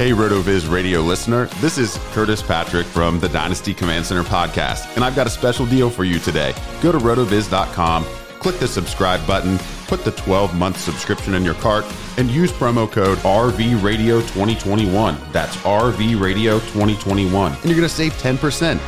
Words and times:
Hey, 0.00 0.12
RotoViz 0.12 0.72
radio 0.72 1.02
listener. 1.02 1.44
This 1.60 1.76
is 1.76 1.98
Curtis 2.12 2.42
Patrick 2.42 2.86
from 2.86 3.20
the 3.20 3.28
Dynasty 3.28 3.74
Command 3.74 4.06
Center 4.06 4.22
podcast, 4.22 4.96
and 4.96 5.04
I've 5.04 5.14
got 5.14 5.26
a 5.26 5.30
special 5.30 5.66
deal 5.66 5.90
for 5.90 6.04
you 6.04 6.18
today. 6.18 6.54
Go 6.80 6.90
to 6.90 6.96
rotoviz.com, 6.96 8.06
click 8.38 8.58
the 8.58 8.66
subscribe 8.66 9.26
button, 9.26 9.58
put 9.88 10.02
the 10.02 10.12
12 10.12 10.56
month 10.56 10.80
subscription 10.80 11.34
in 11.34 11.44
your 11.44 11.52
cart, 11.52 11.84
and 12.16 12.30
use 12.30 12.50
promo 12.50 12.90
code 12.90 13.18
RVRadio2021. 13.18 15.32
That's 15.32 15.54
RVRadio2021, 15.56 17.60
and 17.60 17.64
you're 17.66 17.76
going 17.76 17.82
to 17.82 17.88
save 17.90 18.14
10%. 18.14 18.80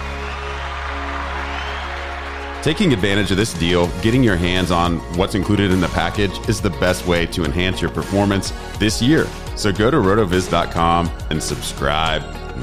Taking 2.63 2.95
advantage 2.95 3.31
of 3.31 3.37
this 3.37 3.53
deal, 3.53 3.89
getting 4.01 4.25
your 4.25 4.37
hands 4.37 4.71
on 4.71 4.97
what's 5.19 5.35
included 5.35 5.73
in 5.73 5.83
the 5.83 5.89
package 5.89 6.33
is 6.49 6.63
the 6.63 6.71
best 6.71 7.07
way 7.07 7.27
to 7.27 7.45
enhance 7.45 7.83
your 7.83 7.91
performance 7.91 8.55
this 8.79 9.03
year. 9.03 9.27
So 9.55 9.71
go 9.71 9.91
to 9.91 9.99
rotoviz.com 9.99 11.11
and 11.31 11.43
subscribe 11.43 12.23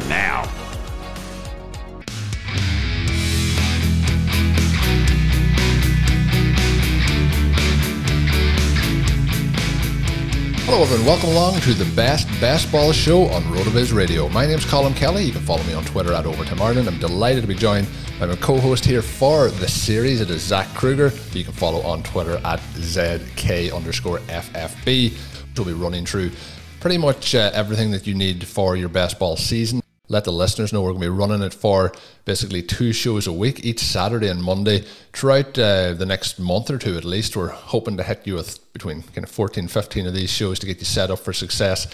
now. 0.10 0.44
Hello, 10.66 10.84
everyone. 10.84 11.06
Welcome 11.06 11.30
along 11.30 11.62
to 11.62 11.74
the 11.74 11.92
best 11.96 12.28
basketball 12.40 12.92
show 12.92 13.24
on 13.30 13.42
RotoViz 13.44 13.94
Radio. 13.94 14.30
My 14.30 14.46
name's 14.46 14.66
Colm 14.66 14.96
Kelly. 14.96 15.24
You 15.24 15.32
can 15.32 15.42
follow 15.42 15.64
me 15.64 15.74
on 15.74 15.84
Twitter 15.84 16.14
at 16.14 16.26
Overtime 16.26 16.62
Ireland. 16.62 16.88
I'm 16.88 17.00
delighted 17.00 17.42
to 17.42 17.48
be 17.48 17.56
joined 17.56 17.88
by 18.20 18.28
my 18.28 18.36
co-host 18.36 18.86
here 18.86 19.02
for 19.02 19.50
the 19.50 19.68
series. 19.68 20.22
It 20.22 20.30
is 20.30 20.42
Zach 20.42 20.68
Kruger. 20.76 21.12
You 21.32 21.44
can 21.44 21.54
follow 21.54 21.82
on 21.82 22.04
Twitter 22.04 22.40
at 22.46 22.60
ZK 22.76 23.74
underscore 23.76 24.20
FFB. 24.20 25.18
We'll 25.58 25.66
be 25.66 25.74
running 25.74 26.06
through 26.06 26.32
pretty 26.80 26.98
much 26.98 27.36
uh, 27.36 27.52
everything 27.54 27.92
that 27.92 28.08
you 28.08 28.14
need 28.14 28.48
for 28.48 28.76
your 28.76 28.90
best 28.90 29.20
ball 29.20 29.38
season 29.38 29.82
let 30.10 30.24
the 30.24 30.32
listeners 30.32 30.74
know 30.74 30.82
we're 30.82 30.90
going 30.90 31.04
to 31.04 31.12
be 31.12 31.18
running 31.18 31.44
it 31.44 31.54
for 31.54 31.94
basically 32.26 32.64
two 32.64 32.92
shows 32.92 33.28
a 33.28 33.34
week, 33.34 33.64
each 33.64 33.80
Saturday 33.80 34.28
and 34.28 34.44
Monday, 34.44 34.84
throughout 35.14 35.58
uh, 35.58 35.94
the 35.94 36.06
next 36.06 36.40
month 36.40 36.70
or 36.70 36.80
two 36.80 36.98
at 36.98 37.06
least. 37.06 37.38
We're 37.38 37.50
hoping 37.50 37.96
to 37.98 38.04
hit 38.04 38.26
you 38.26 38.34
with 38.34 38.74
between 38.74 39.04
kind 39.04 39.24
of 39.24 39.30
14, 39.30 39.68
15 39.68 40.08
of 40.08 40.14
these 40.14 40.32
shows 40.32 40.60
to 40.60 40.66
get 40.66 40.80
you 40.80 40.86
set 40.86 41.12
up 41.12 41.20
for 41.20 41.32
success. 41.32 41.88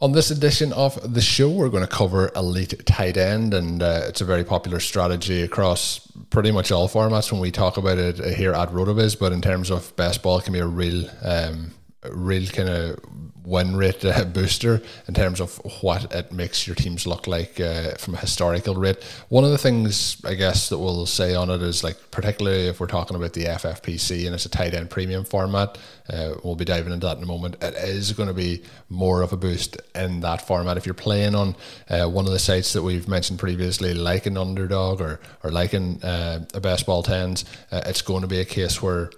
On 0.00 0.10
this 0.12 0.32
edition 0.32 0.72
of 0.72 1.14
the 1.14 1.20
show, 1.20 1.48
we're 1.48 1.68
going 1.68 1.86
to 1.86 1.88
cover 1.88 2.30
elite 2.34 2.84
tight 2.84 3.16
end, 3.16 3.54
and 3.54 3.80
uh, 3.80 4.02
it's 4.08 4.20
a 4.20 4.24
very 4.24 4.44
popular 4.44 4.80
strategy 4.80 5.40
across 5.42 6.00
pretty 6.30 6.50
much 6.50 6.72
all 6.72 6.88
formats 6.88 7.30
when 7.30 7.40
we 7.40 7.52
talk 7.52 7.76
about 7.76 7.98
it 7.98 8.18
here 8.36 8.52
at 8.52 8.68
Rotoviz. 8.70 9.18
But 9.18 9.32
in 9.32 9.40
terms 9.40 9.70
of 9.70 9.94
best 9.94 10.22
ball, 10.22 10.38
it 10.38 10.44
can 10.44 10.52
be 10.52 10.58
a 10.58 10.66
real, 10.66 11.08
um, 11.22 11.70
real 12.10 12.46
kind 12.48 12.68
of 12.68 12.98
win 13.44 13.76
rate 13.76 14.04
uh, 14.04 14.24
booster 14.24 14.80
in 15.06 15.14
terms 15.14 15.40
of 15.40 15.56
what 15.82 16.12
it 16.14 16.32
makes 16.32 16.66
your 16.66 16.74
teams 16.74 17.06
look 17.06 17.26
like 17.26 17.60
uh, 17.60 17.94
from 17.94 18.14
a 18.14 18.18
historical 18.18 18.74
rate. 18.74 19.02
One 19.28 19.44
of 19.44 19.50
the 19.50 19.58
things 19.58 20.20
I 20.24 20.34
guess 20.34 20.68
that 20.70 20.78
we'll 20.78 21.06
say 21.06 21.34
on 21.34 21.50
it 21.50 21.62
is 21.62 21.84
like 21.84 22.10
particularly 22.10 22.68
if 22.68 22.80
we're 22.80 22.86
talking 22.86 23.16
about 23.16 23.34
the 23.34 23.44
FFPC 23.44 24.26
and 24.26 24.34
it's 24.34 24.46
a 24.46 24.48
tight 24.48 24.74
end 24.74 24.90
premium 24.90 25.24
format, 25.24 25.78
uh, 26.08 26.34
we'll 26.42 26.56
be 26.56 26.64
diving 26.64 26.92
into 26.92 27.06
that 27.06 27.18
in 27.18 27.22
a 27.22 27.26
moment. 27.26 27.56
It 27.62 27.74
is 27.74 28.12
going 28.12 28.28
to 28.28 28.34
be 28.34 28.62
more 28.88 29.22
of 29.22 29.32
a 29.32 29.36
boost 29.36 29.76
in 29.94 30.20
that 30.20 30.46
format. 30.46 30.76
If 30.76 30.86
you're 30.86 30.94
playing 30.94 31.34
on 31.34 31.56
uh, 31.88 32.06
one 32.06 32.26
of 32.26 32.32
the 32.32 32.38
sites 32.38 32.72
that 32.72 32.82
we've 32.82 33.08
mentioned 33.08 33.38
previously, 33.38 33.94
like 33.94 34.26
an 34.26 34.36
underdog 34.36 35.00
or 35.00 35.20
or 35.42 35.50
like 35.50 35.72
an 35.74 36.02
uh, 36.02 36.44
a 36.54 36.60
best 36.60 36.86
ball 36.86 37.02
tens, 37.02 37.44
uh, 37.70 37.82
it's 37.86 38.02
going 38.02 38.22
to 38.22 38.28
be 38.28 38.40
a 38.40 38.44
case 38.44 38.80
where 38.82 39.10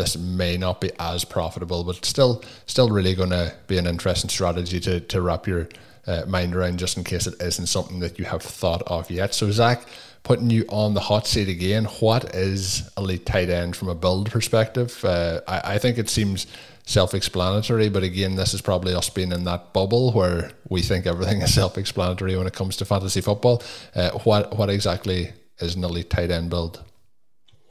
this 0.00 0.16
may 0.16 0.56
not 0.56 0.80
be 0.80 0.90
as 0.98 1.24
profitable, 1.24 1.84
but 1.84 2.04
still, 2.04 2.42
still 2.66 2.88
really 2.88 3.14
going 3.14 3.30
to 3.30 3.54
be 3.66 3.76
an 3.76 3.86
interesting 3.86 4.30
strategy 4.30 4.80
to, 4.80 5.00
to 5.00 5.20
wrap 5.20 5.46
your 5.46 5.68
uh, 6.06 6.22
mind 6.26 6.56
around 6.56 6.78
just 6.78 6.96
in 6.96 7.04
case 7.04 7.26
it 7.26 7.40
isn't 7.40 7.66
something 7.66 8.00
that 8.00 8.18
you 8.18 8.24
have 8.24 8.42
thought 8.42 8.82
of 8.86 9.10
yet. 9.10 9.34
So, 9.34 9.50
Zach, 9.50 9.86
putting 10.22 10.48
you 10.48 10.64
on 10.70 10.94
the 10.94 11.00
hot 11.00 11.26
seat 11.26 11.48
again, 11.48 11.84
what 12.00 12.34
is 12.34 12.90
elite 12.96 13.26
tight 13.26 13.50
end 13.50 13.76
from 13.76 13.88
a 13.88 13.94
build 13.94 14.30
perspective? 14.30 15.04
Uh, 15.04 15.42
I, 15.46 15.74
I 15.74 15.78
think 15.78 15.98
it 15.98 16.08
seems 16.08 16.46
self 16.86 17.12
explanatory, 17.12 17.90
but 17.90 18.02
again, 18.02 18.36
this 18.36 18.54
is 18.54 18.62
probably 18.62 18.94
us 18.94 19.10
being 19.10 19.32
in 19.32 19.44
that 19.44 19.74
bubble 19.74 20.12
where 20.12 20.50
we 20.70 20.80
think 20.80 21.06
everything 21.06 21.42
is 21.42 21.52
self 21.62 21.76
explanatory 21.76 22.36
when 22.36 22.46
it 22.46 22.54
comes 22.54 22.76
to 22.78 22.86
fantasy 22.86 23.20
football. 23.20 23.62
Uh, 23.94 24.10
what, 24.24 24.56
what 24.56 24.70
exactly 24.70 25.32
is 25.58 25.74
an 25.74 25.84
elite 25.84 26.08
tight 26.08 26.30
end 26.30 26.48
build? 26.48 26.82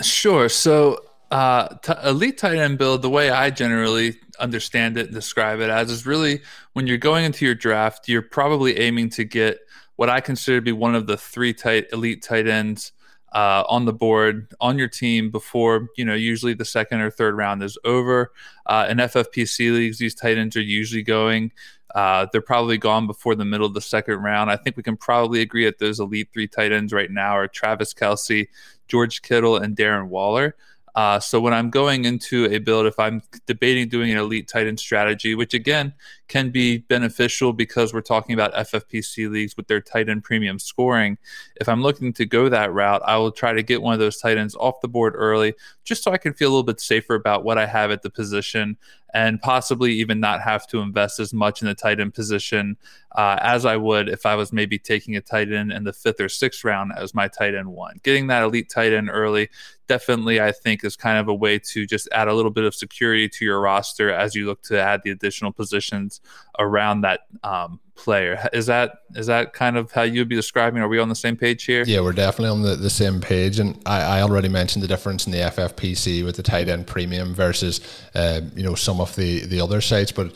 Sure. 0.01 0.47
So 0.47 1.03
uh, 1.31 1.67
t- 1.83 1.93
elite 2.03 2.37
tight 2.37 2.57
end 2.57 2.77
build, 2.77 3.01
the 3.01 3.09
way 3.09 3.29
I 3.29 3.49
generally 3.49 4.17
understand 4.39 4.97
it 4.97 5.07
and 5.07 5.15
describe 5.15 5.59
it 5.59 5.69
as, 5.69 5.91
is 5.91 6.05
really 6.05 6.41
when 6.73 6.87
you're 6.87 6.97
going 6.97 7.25
into 7.25 7.45
your 7.45 7.55
draft, 7.55 8.07
you're 8.07 8.21
probably 8.21 8.79
aiming 8.79 9.09
to 9.11 9.23
get 9.23 9.59
what 9.95 10.09
I 10.09 10.21
consider 10.21 10.57
to 10.57 10.61
be 10.61 10.71
one 10.71 10.95
of 10.95 11.07
the 11.07 11.17
three 11.17 11.53
tight 11.53 11.87
elite 11.91 12.23
tight 12.23 12.47
ends 12.47 12.93
uh, 13.33 13.63
on 13.67 13.85
the 13.85 13.93
board 13.93 14.53
on 14.59 14.77
your 14.77 14.87
team 14.87 15.29
before 15.29 15.89
you 15.97 16.05
know 16.05 16.15
usually 16.15 16.53
the 16.53 16.65
second 16.65 17.01
or 17.01 17.11
third 17.11 17.35
round 17.35 17.61
is 17.61 17.77
over. 17.83 18.31
Uh, 18.65 18.87
in 18.89 18.97
FFPC 18.97 19.73
leagues, 19.73 19.99
these 19.99 20.15
tight 20.15 20.37
ends 20.37 20.55
are 20.55 20.61
usually 20.61 21.03
going. 21.03 21.51
Uh, 21.93 22.27
they're 22.31 22.41
probably 22.41 22.77
gone 22.77 23.07
before 23.07 23.35
the 23.35 23.45
middle 23.45 23.65
of 23.65 23.73
the 23.73 23.81
second 23.81 24.15
round. 24.19 24.51
I 24.51 24.57
think 24.57 24.77
we 24.77 24.83
can 24.83 24.95
probably 24.95 25.41
agree 25.41 25.65
that 25.65 25.79
those 25.79 25.99
elite 25.99 26.29
three 26.31 26.47
tight 26.47 26.71
ends 26.71 26.93
right 26.93 27.09
now 27.09 27.31
are 27.31 27.47
Travis 27.47 27.93
Kelce, 27.93 28.47
George 28.87 29.21
Kittle, 29.21 29.57
and 29.57 29.75
Darren 29.75 30.07
Waller. 30.07 30.55
Uh, 30.95 31.19
so 31.19 31.39
when 31.39 31.53
I'm 31.53 31.69
going 31.69 32.05
into 32.05 32.45
a 32.45 32.57
build, 32.57 32.85
if 32.85 32.97
I'm 32.99 33.21
debating 33.45 33.89
doing 33.89 34.11
an 34.11 34.17
elite 34.17 34.47
tight 34.47 34.67
end 34.67 34.79
strategy, 34.79 35.35
which 35.35 35.53
again 35.53 35.93
can 36.27 36.49
be 36.49 36.79
beneficial 36.79 37.53
because 37.53 37.93
we're 37.93 38.01
talking 38.01 38.33
about 38.33 38.53
FFPC 38.53 39.29
leagues 39.29 39.57
with 39.57 39.67
their 39.67 39.81
tight 39.81 40.09
end 40.09 40.23
premium 40.23 40.59
scoring. 40.59 41.17
If 41.59 41.67
I'm 41.67 41.81
looking 41.81 42.13
to 42.13 42.25
go 42.25 42.49
that 42.49 42.73
route, 42.73 43.01
I 43.05 43.17
will 43.17 43.31
try 43.31 43.53
to 43.53 43.63
get 43.63 43.81
one 43.81 43.93
of 43.93 43.99
those 43.99 44.17
tight 44.17 44.37
ends 44.37 44.55
off 44.55 44.81
the 44.81 44.87
board 44.87 45.13
early, 45.15 45.53
just 45.83 46.03
so 46.03 46.11
I 46.11 46.17
can 46.17 46.33
feel 46.33 46.49
a 46.49 46.51
little 46.51 46.63
bit 46.63 46.79
safer 46.79 47.15
about 47.15 47.43
what 47.43 47.57
I 47.57 47.65
have 47.65 47.91
at 47.91 48.01
the 48.01 48.09
position 48.09 48.77
and 49.13 49.41
possibly 49.41 49.91
even 49.93 50.19
not 50.19 50.41
have 50.41 50.67
to 50.67 50.79
invest 50.79 51.19
as 51.19 51.33
much 51.33 51.61
in 51.61 51.67
the 51.67 51.73
tight 51.73 51.99
end 51.99 52.13
position 52.13 52.77
uh, 53.15 53.37
as 53.41 53.65
I 53.65 53.75
would 53.75 54.07
if 54.07 54.25
I 54.25 54.35
was 54.35 54.53
maybe 54.53 54.77
taking 54.77 55.15
a 55.15 55.21
tight 55.21 55.51
end 55.51 55.71
in 55.71 55.83
the 55.83 55.93
fifth 55.93 56.19
or 56.19 56.29
sixth 56.29 56.63
round 56.63 56.91
as 56.95 57.15
my 57.15 57.27
tight 57.27 57.55
end 57.55 57.67
one. 57.67 57.99
Getting 58.03 58.27
that 58.27 58.43
elite 58.43 58.69
tight 58.69 58.93
end 58.93 59.09
early 59.11 59.49
definitely, 59.87 60.39
I 60.39 60.51
think, 60.51 60.85
is 60.85 60.95
kind 60.95 61.17
of 61.17 61.27
a 61.27 61.33
way 61.33 61.59
to 61.59 61.85
just 61.85 62.07
add 62.11 62.27
a 62.27 62.33
little 62.33 62.51
bit 62.51 62.63
of 62.63 62.75
security 62.75 63.27
to 63.27 63.43
your 63.43 63.59
roster 63.59 64.13
as 64.13 64.35
you 64.35 64.45
look 64.45 64.61
to 64.63 64.79
add 64.79 65.01
the 65.03 65.09
additional 65.09 65.51
positions 65.51 66.21
around 66.59 67.01
that 67.01 67.21
um, 67.43 67.79
player. 67.99 68.49
Is 68.53 68.65
that 68.67 69.01
is 69.15 69.27
that 69.27 69.53
kind 69.53 69.77
of 69.77 69.91
how 69.91 70.03
you'd 70.03 70.29
be 70.29 70.35
describing? 70.35 70.81
Are 70.81 70.87
we 70.87 70.99
on 70.99 71.09
the 71.09 71.15
same 71.15 71.35
page 71.35 71.65
here? 71.65 71.83
Yeah, 71.85 72.01
we're 72.01 72.13
definitely 72.13 72.49
on 72.49 72.61
the, 72.61 72.75
the 72.75 72.89
same 72.89 73.19
page. 73.21 73.59
And 73.59 73.79
I, 73.85 74.19
I 74.19 74.21
already 74.21 74.49
mentioned 74.49 74.83
the 74.83 74.87
difference 74.87 75.25
in 75.25 75.31
the 75.31 75.39
FFPC 75.39 76.23
with 76.25 76.37
the 76.37 76.43
tight 76.43 76.69
end 76.69 76.87
premium 76.87 77.33
versus 77.33 77.81
uh, 78.15 78.41
you 78.55 78.63
know 78.63 78.75
some 78.75 78.99
of 79.01 79.15
the 79.15 79.45
the 79.45 79.61
other 79.61 79.81
sites, 79.81 80.11
but 80.11 80.33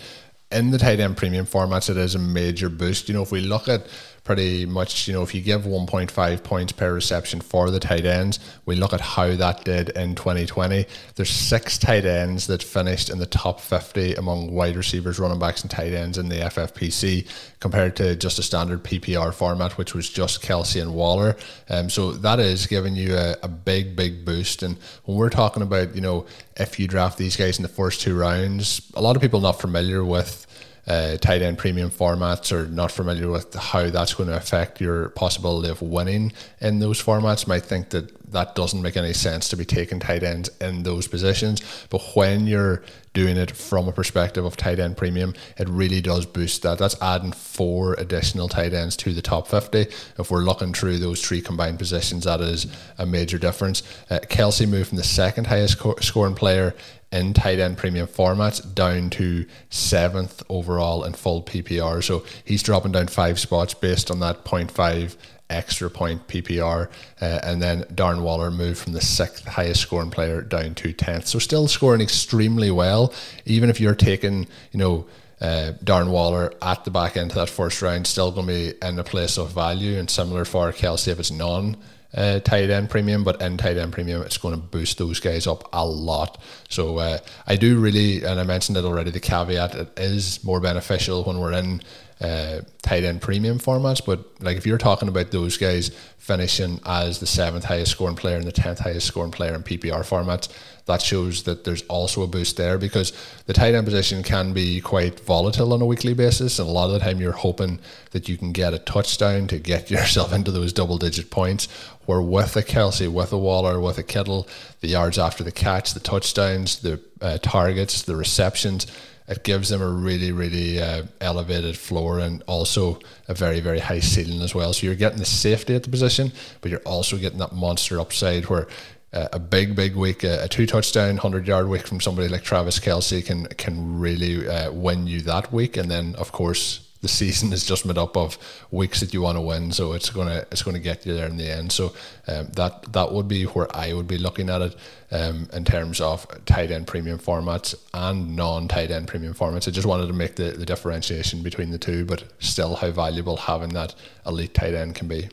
in 0.51 0.71
the 0.71 0.77
tight 0.77 0.99
end 0.99 1.17
premium 1.17 1.45
formats, 1.45 1.89
it 1.89 1.97
is 1.97 2.15
a 2.15 2.19
major 2.19 2.69
boost. 2.69 3.07
You 3.07 3.15
know, 3.15 3.23
if 3.23 3.31
we 3.31 3.41
look 3.41 3.67
at 3.67 3.87
pretty 4.23 4.65
much, 4.65 5.07
you 5.07 5.13
know, 5.13 5.21
if 5.21 5.35
you 5.35 5.41
give 5.41 5.63
1.5 5.63 6.43
points 6.43 6.71
per 6.71 6.93
reception 6.93 7.41
for 7.41 7.69
the 7.69 7.79
tight 7.79 8.05
ends, 8.05 8.39
we 8.65 8.75
look 8.75 8.93
at 8.93 9.01
how 9.01 9.35
that 9.35 9.65
did 9.65 9.89
in 9.89 10.15
2020. 10.15 10.85
There's 11.15 11.29
six 11.29 11.77
tight 11.77 12.05
ends 12.05 12.47
that 12.47 12.63
finished 12.63 13.09
in 13.09 13.19
the 13.19 13.25
top 13.25 13.59
50 13.59 14.15
among 14.15 14.53
wide 14.53 14.77
receivers, 14.77 15.19
running 15.19 15.39
backs, 15.39 15.61
and 15.61 15.69
tight 15.69 15.93
ends 15.93 16.17
in 16.17 16.29
the 16.29 16.37
FFPC 16.37 17.27
compared 17.59 17.97
to 17.97 18.15
just 18.15 18.39
a 18.39 18.43
standard 18.43 18.83
PPR 18.83 19.33
format, 19.33 19.77
which 19.77 19.93
was 19.93 20.09
just 20.09 20.41
Kelce 20.41 20.81
and 20.81 20.93
Waller. 20.93 21.35
Um, 21.69 21.89
so 21.89 22.13
that 22.13 22.39
is 22.39 22.65
giving 22.65 22.95
you 22.95 23.15
a, 23.17 23.35
a 23.43 23.49
big, 23.49 23.95
big 23.95 24.23
boost. 24.23 24.63
And 24.63 24.77
when 25.03 25.17
we're 25.17 25.29
talking 25.29 25.63
about, 25.63 25.95
you 25.95 26.01
know, 26.01 26.25
if 26.55 26.79
you 26.79 26.87
draft 26.87 27.17
these 27.17 27.35
guys 27.35 27.57
in 27.57 27.63
the 27.63 27.69
first 27.69 27.99
two 27.99 28.17
rounds, 28.17 28.89
a 28.95 29.01
lot 29.01 29.17
of 29.17 29.21
people 29.21 29.41
not 29.41 29.59
familiar 29.59 30.05
with 30.05 30.47
uh, 30.87 31.17
tight 31.17 31.41
end 31.41 31.57
premium 31.57 31.89
formats 31.89 32.51
or 32.51 32.67
not 32.67 32.91
familiar 32.91 33.29
with 33.29 33.53
how 33.55 33.89
that's 33.89 34.13
going 34.13 34.29
to 34.29 34.35
affect 34.35 34.81
your 34.81 35.09
possibility 35.09 35.69
of 35.69 35.81
winning 35.81 36.33
in 36.59 36.79
those 36.79 37.01
formats 37.01 37.47
might 37.47 37.63
think 37.63 37.89
that 37.89 38.11
that 38.33 38.55
doesn't 38.55 38.81
make 38.81 38.97
any 38.97 39.13
sense 39.13 39.47
to 39.47 39.55
be 39.55 39.63
taking 39.63 39.99
tight 39.99 40.23
ends 40.23 40.49
in 40.59 40.83
those 40.83 41.07
positions. 41.07 41.61
But 41.89 42.01
when 42.15 42.47
you're 42.47 42.83
doing 43.13 43.37
it 43.37 43.51
from 43.51 43.87
a 43.87 43.91
perspective 43.91 44.43
of 44.43 44.57
tight 44.57 44.79
end 44.79 44.97
premium, 44.97 45.35
it 45.57 45.69
really 45.69 46.01
does 46.01 46.25
boost 46.25 46.63
that. 46.63 46.79
That's 46.79 46.99
adding 47.01 47.31
four 47.31 47.93
additional 47.93 48.49
tight 48.49 48.73
ends 48.73 48.97
to 48.97 49.13
the 49.13 49.21
top 49.21 49.47
50. 49.47 49.85
If 50.17 50.31
we're 50.31 50.39
looking 50.39 50.73
through 50.73 50.97
those 50.97 51.21
three 51.21 51.41
combined 51.41 51.77
positions, 51.77 52.25
that 52.25 52.41
is 52.41 52.67
a 52.97 53.05
major 53.05 53.37
difference. 53.37 53.83
Uh, 54.09 54.19
Kelce 54.23 54.67
moved 54.67 54.89
from 54.89 54.97
the 54.97 55.03
second 55.03 55.47
highest 55.47 55.77
scoring 56.03 56.35
player 56.35 56.75
in 57.13 57.31
tight 57.31 57.59
end 57.59 57.77
premium 57.77 58.07
formats 58.07 58.73
down 58.73 59.09
to 59.11 59.45
seventh 59.69 60.41
overall 60.49 61.03
in 61.03 61.13
full 61.13 61.43
PPR. 61.43 62.03
So 62.03 62.25
he's 62.43 62.63
dropping 62.63 62.91
down 62.91 63.07
five 63.07 63.39
spots 63.39 63.75
based 63.75 64.09
on 64.09 64.19
that 64.21 64.43
0.5 64.43 65.15
extra 65.47 65.91
point 65.91 66.27
PPR. 66.27 66.89
Uh, 67.21 67.39
and 67.43 67.61
then 67.61 67.83
Darren 67.83 68.23
Waller 68.23 68.49
moved 68.49 68.79
from 68.79 68.93
the 68.93 69.01
sixth 69.01 69.45
highest 69.45 69.81
scoring 69.81 70.09
player 70.09 70.41
down 70.41 70.73
to 70.75 70.91
10th. 70.91 71.27
So 71.27 71.37
still 71.37 71.67
scoring 71.67 72.01
extremely 72.01 72.71
well, 72.71 73.13
even 73.45 73.69
if 73.69 73.79
you're 73.79 73.93
taking, 73.93 74.47
you 74.71 74.79
know, 74.79 75.05
uh, 75.39 75.73
Darren 75.83 76.09
Waller 76.09 76.53
at 76.63 76.83
the 76.83 76.91
back 76.91 77.15
end 77.15 77.29
of 77.31 77.35
that 77.35 77.49
first 77.49 77.81
round, 77.83 78.07
still 78.07 78.31
going 78.31 78.47
to 78.47 78.53
be 78.53 78.73
in 78.81 78.97
a 78.97 79.03
place 79.03 79.37
of 79.37 79.51
value 79.51 79.99
and 79.99 80.09
similar 80.09 80.45
for 80.45 80.71
Kelce 80.71 81.09
if 81.09 81.19
it's 81.19 81.31
non 81.31 81.77
uh, 82.15 82.39
tight 82.39 82.69
end 82.69 82.89
premium, 82.89 83.23
but 83.23 83.41
in 83.41 83.57
tight 83.57 83.77
end 83.77 83.93
premium, 83.93 84.21
it's 84.21 84.37
going 84.37 84.53
to 84.53 84.61
boost 84.61 84.97
those 84.97 85.19
guys 85.19 85.47
up 85.47 85.67
a 85.73 85.85
lot. 85.85 86.39
So 86.69 86.97
uh, 86.99 87.17
I 87.47 87.55
do 87.55 87.79
really, 87.79 88.23
and 88.23 88.39
I 88.39 88.43
mentioned 88.43 88.77
it 88.77 88.85
already, 88.85 89.11
the 89.11 89.19
caveat 89.19 89.75
it 89.75 89.89
is 89.97 90.43
more 90.43 90.59
beneficial 90.59 91.23
when 91.23 91.39
we're 91.39 91.53
in 91.53 91.81
uh, 92.23 92.61
tight 92.81 93.03
end 93.03 93.21
premium 93.21 93.59
formats. 93.59 94.03
But 94.03 94.41
like 94.41 94.57
if 94.57 94.65
you're 94.65 94.77
talking 94.77 95.09
about 95.09 95.31
those 95.31 95.57
guys 95.57 95.89
finishing 96.17 96.79
as 96.85 97.19
the 97.19 97.25
seventh 97.25 97.65
highest 97.65 97.91
scoring 97.91 98.15
player 98.15 98.37
and 98.37 98.45
the 98.45 98.51
tenth 98.51 98.79
highest 98.79 99.07
scoring 99.07 99.31
player 99.31 99.53
in 99.53 99.61
PPR 99.61 100.01
formats, 100.01 100.47
that 100.85 101.01
shows 101.01 101.43
that 101.43 101.65
there's 101.65 101.81
also 101.83 102.21
a 102.21 102.27
boost 102.27 102.55
there 102.55 102.77
because 102.77 103.11
the 103.45 103.53
tight 103.53 103.73
end 103.75 103.85
position 103.85 104.23
can 104.23 104.53
be 104.53 104.79
quite 104.79 105.19
volatile 105.19 105.73
on 105.73 105.81
a 105.81 105.85
weekly 105.85 106.13
basis. 106.13 106.59
And 106.59 106.67
a 106.67 106.71
lot 106.71 106.85
of 106.85 106.93
the 106.93 106.99
time 106.99 107.19
you're 107.19 107.33
hoping 107.33 107.79
that 108.11 108.29
you 108.29 108.37
can 108.37 108.53
get 108.53 108.73
a 108.73 108.79
touchdown 108.79 109.47
to 109.47 109.59
get 109.59 109.91
yourself 109.91 110.33
into 110.33 110.51
those 110.51 110.71
double 110.71 110.97
digit 110.97 111.29
points. 111.29 111.67
Where 112.05 112.21
with 112.21 112.55
a 112.57 112.63
Kelce, 112.63 113.11
with 113.11 113.31
a 113.31 113.37
Waller, 113.37 113.79
with 113.79 113.97
a 113.97 114.03
Kittle, 114.03 114.47
the 114.81 114.89
yards 114.89 115.17
after 115.17 115.43
the 115.43 115.53
catch, 115.53 115.93
the 115.93 116.01
touchdowns, 116.01 116.79
the 116.79 116.99
uh, 117.21 117.37
targets, 117.41 118.01
the 118.01 118.17
receptions, 118.17 118.87
it 119.27 119.43
gives 119.43 119.69
them 119.69 119.81
a 119.81 119.89
really, 119.89 120.31
really 120.31 120.81
uh, 120.81 121.03
elevated 121.21 121.77
floor 121.77 122.19
and 122.19 122.43
also 122.47 122.99
a 123.27 123.33
very, 123.33 123.59
very 123.59 123.79
high 123.79 123.99
ceiling 123.99 124.41
as 124.41 124.53
well. 124.53 124.73
So 124.73 124.85
you're 124.85 124.95
getting 124.95 125.19
the 125.19 125.25
safety 125.25 125.75
at 125.75 125.83
the 125.83 125.89
position, 125.89 126.31
but 126.61 126.71
you're 126.71 126.81
also 126.81 127.17
getting 127.17 127.39
that 127.39 127.53
monster 127.53 127.99
upside 127.99 128.45
where 128.45 128.67
a 129.13 129.39
big, 129.39 129.75
big 129.75 129.95
week, 129.95 130.23
a, 130.23 130.43
a 130.43 130.47
two 130.47 130.65
touchdown, 130.65 131.17
hundred 131.17 131.47
yard 131.47 131.69
week 131.69 131.85
from 131.85 132.01
somebody 132.01 132.27
like 132.27 132.41
Travis 132.41 132.79
Kelce 132.79 133.23
can 133.23 133.45
can 133.45 133.99
really 133.99 134.47
uh, 134.47 134.71
win 134.71 135.05
you 135.05 135.21
that 135.21 135.53
week, 135.53 135.77
and 135.77 135.89
then 135.89 136.15
of 136.15 136.31
course 136.31 136.82
the 137.03 137.09
season 137.09 137.51
is 137.51 137.65
just 137.65 137.85
made 137.85 137.97
up 137.97 138.15
of 138.15 138.37
weeks 138.71 139.01
that 139.01 139.13
you 139.13 139.21
want 139.21 139.37
to 139.37 139.41
win, 139.41 139.73
so 139.73 139.91
it's 139.91 140.09
gonna 140.09 140.45
it's 140.51 140.63
gonna 140.63 140.79
get 140.79 141.05
you 141.05 141.13
there 141.13 141.27
in 141.27 141.35
the 141.35 141.51
end. 141.51 141.71
So 141.71 141.93
um, 142.27 142.47
that 142.53 142.93
that 142.93 143.11
would 143.11 143.27
be 143.27 143.43
where 143.43 143.67
I 143.75 143.91
would 143.91 144.07
be 144.07 144.17
looking 144.17 144.49
at 144.49 144.61
it 144.61 144.75
um, 145.11 145.49
in 145.51 145.65
terms 145.65 145.99
of 145.99 146.25
tight 146.45 146.71
end 146.71 146.87
premium 146.87 147.19
formats 147.19 147.75
and 147.93 148.37
non 148.37 148.69
tight 148.69 148.89
end 148.89 149.09
premium 149.09 149.33
formats. 149.33 149.67
I 149.67 149.71
just 149.71 149.85
wanted 149.85 150.07
to 150.07 150.13
make 150.13 150.37
the, 150.37 150.51
the 150.51 150.65
differentiation 150.65 151.43
between 151.43 151.71
the 151.71 151.77
two, 151.77 152.05
but 152.05 152.23
still 152.39 152.75
how 152.75 152.91
valuable 152.91 153.35
having 153.35 153.73
that 153.73 153.93
elite 154.25 154.53
tight 154.53 154.73
end 154.73 154.95
can 154.95 155.09
be. 155.09 155.29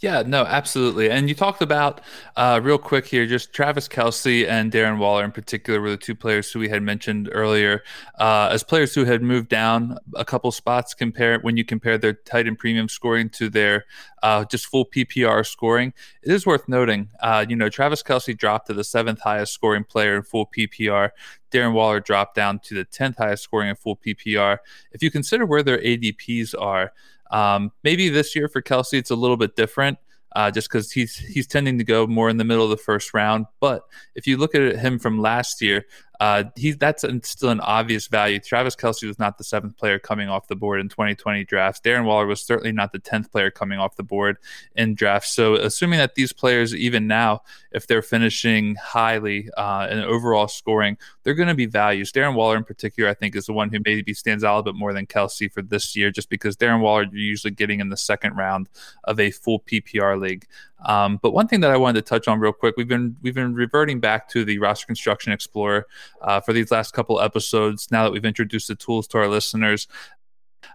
Yeah, 0.00 0.22
no, 0.26 0.44
absolutely. 0.46 1.10
And 1.10 1.28
you 1.28 1.34
talked 1.34 1.60
about 1.60 2.00
uh, 2.34 2.58
real 2.62 2.78
quick 2.78 3.04
here, 3.04 3.26
just 3.26 3.52
Travis 3.52 3.86
Kelce 3.86 4.48
and 4.48 4.72
Darren 4.72 4.96
Waller 4.96 5.22
in 5.24 5.30
particular 5.30 5.78
were 5.78 5.90
the 5.90 5.98
two 5.98 6.14
players 6.14 6.50
who 6.50 6.58
we 6.58 6.70
had 6.70 6.82
mentioned 6.82 7.28
earlier 7.30 7.82
uh, 8.18 8.48
as 8.50 8.62
players 8.62 8.94
who 8.94 9.04
had 9.04 9.22
moved 9.22 9.50
down 9.50 9.98
a 10.14 10.24
couple 10.24 10.50
spots. 10.52 10.94
Compare 10.94 11.40
when 11.40 11.58
you 11.58 11.66
compare 11.66 11.98
their 11.98 12.14
tight 12.14 12.46
end 12.46 12.58
premium 12.58 12.88
scoring 12.88 13.28
to 13.28 13.50
their 13.50 13.84
uh, 14.22 14.46
just 14.46 14.66
full 14.68 14.86
PPR 14.86 15.46
scoring. 15.46 15.92
It 16.22 16.32
is 16.32 16.46
worth 16.46 16.66
noting, 16.66 17.10
uh, 17.20 17.44
you 17.46 17.54
know, 17.54 17.68
Travis 17.68 18.02
Kelce 18.02 18.36
dropped 18.36 18.68
to 18.68 18.72
the 18.74 18.84
seventh 18.84 19.20
highest 19.20 19.52
scoring 19.52 19.84
player 19.84 20.16
in 20.16 20.22
full 20.22 20.46
PPR. 20.46 21.10
Darren 21.50 21.74
Waller 21.74 22.00
dropped 22.00 22.36
down 22.36 22.58
to 22.60 22.74
the 22.74 22.84
tenth 22.84 23.18
highest 23.18 23.42
scoring 23.42 23.68
in 23.68 23.76
full 23.76 23.96
PPR. 23.96 24.58
If 24.92 25.02
you 25.02 25.10
consider 25.10 25.44
where 25.44 25.62
their 25.62 25.78
ADPs 25.78 26.54
are. 26.58 26.94
Um, 27.30 27.72
maybe 27.84 28.08
this 28.08 28.34
year 28.34 28.48
for 28.48 28.62
Kelce, 28.62 28.94
it's 28.94 29.10
a 29.10 29.16
little 29.16 29.36
bit 29.36 29.56
different. 29.56 29.98
Uh, 30.36 30.48
just 30.48 30.68
because 30.68 30.92
he's 30.92 31.16
he's 31.16 31.48
tending 31.48 31.76
to 31.78 31.82
go 31.82 32.06
more 32.06 32.30
in 32.30 32.36
the 32.36 32.44
middle 32.44 32.62
of 32.62 32.70
the 32.70 32.76
first 32.76 33.12
round. 33.12 33.46
But 33.58 33.82
if 34.14 34.28
you 34.28 34.36
look 34.36 34.54
at 34.54 34.76
him 34.76 35.00
from 35.00 35.18
last 35.18 35.60
year, 35.60 35.86
uh, 36.20 36.44
that's 36.78 37.02
an, 37.02 37.22
still 37.22 37.48
an 37.48 37.60
obvious 37.60 38.06
value. 38.06 38.38
Travis 38.38 38.76
Kelce 38.76 39.06
was 39.06 39.18
not 39.18 39.38
the 39.38 39.44
seventh 39.44 39.78
player 39.78 39.98
coming 39.98 40.28
off 40.28 40.48
the 40.48 40.54
board 40.54 40.78
in 40.78 40.90
2020 40.90 41.44
drafts. 41.44 41.80
Darren 41.80 42.04
Waller 42.04 42.26
was 42.26 42.42
certainly 42.42 42.72
not 42.72 42.92
the 42.92 42.98
tenth 42.98 43.32
player 43.32 43.50
coming 43.50 43.78
off 43.78 43.96
the 43.96 44.02
board 44.02 44.36
in 44.76 44.94
drafts. 44.94 45.30
So, 45.30 45.54
assuming 45.54 45.98
that 45.98 46.16
these 46.16 46.34
players, 46.34 46.74
even 46.74 47.06
now, 47.06 47.40
if 47.72 47.86
they're 47.86 48.02
finishing 48.02 48.74
highly 48.74 49.48
uh, 49.56 49.88
in 49.90 50.00
overall 50.00 50.46
scoring, 50.46 50.98
they're 51.22 51.32
going 51.32 51.48
to 51.48 51.54
be 51.54 51.64
values. 51.64 52.12
Darren 52.12 52.34
Waller, 52.34 52.58
in 52.58 52.64
particular, 52.64 53.08
I 53.08 53.14
think, 53.14 53.34
is 53.34 53.46
the 53.46 53.54
one 53.54 53.70
who 53.70 53.78
maybe 53.82 54.12
stands 54.12 54.44
out 54.44 54.58
a 54.58 54.62
bit 54.64 54.74
more 54.74 54.92
than 54.92 55.06
Kelce 55.06 55.50
for 55.50 55.62
this 55.62 55.96
year, 55.96 56.10
just 56.10 56.28
because 56.28 56.54
Darren 56.54 56.80
Waller 56.80 57.04
you're 57.04 57.14
usually 57.14 57.52
getting 57.52 57.80
in 57.80 57.88
the 57.88 57.96
second 57.96 58.36
round 58.36 58.68
of 59.04 59.18
a 59.18 59.30
full 59.30 59.60
PPR 59.60 60.20
league. 60.20 60.46
Um, 60.84 61.18
but 61.20 61.32
one 61.32 61.46
thing 61.46 61.60
that 61.60 61.70
I 61.70 61.76
wanted 61.76 62.04
to 62.04 62.08
touch 62.08 62.26
on 62.26 62.40
real 62.40 62.52
quick, 62.52 62.76
we've 62.76 62.88
been 62.88 63.16
we've 63.22 63.34
been 63.34 63.54
reverting 63.54 64.00
back 64.00 64.28
to 64.30 64.44
the 64.44 64.58
roster 64.58 64.86
construction 64.86 65.32
explorer 65.32 65.86
uh, 66.22 66.40
for 66.40 66.52
these 66.52 66.70
last 66.70 66.92
couple 66.92 67.20
episodes. 67.20 67.88
Now 67.90 68.04
that 68.04 68.12
we've 68.12 68.24
introduced 68.24 68.68
the 68.68 68.74
tools 68.74 69.06
to 69.08 69.18
our 69.18 69.28
listeners, 69.28 69.86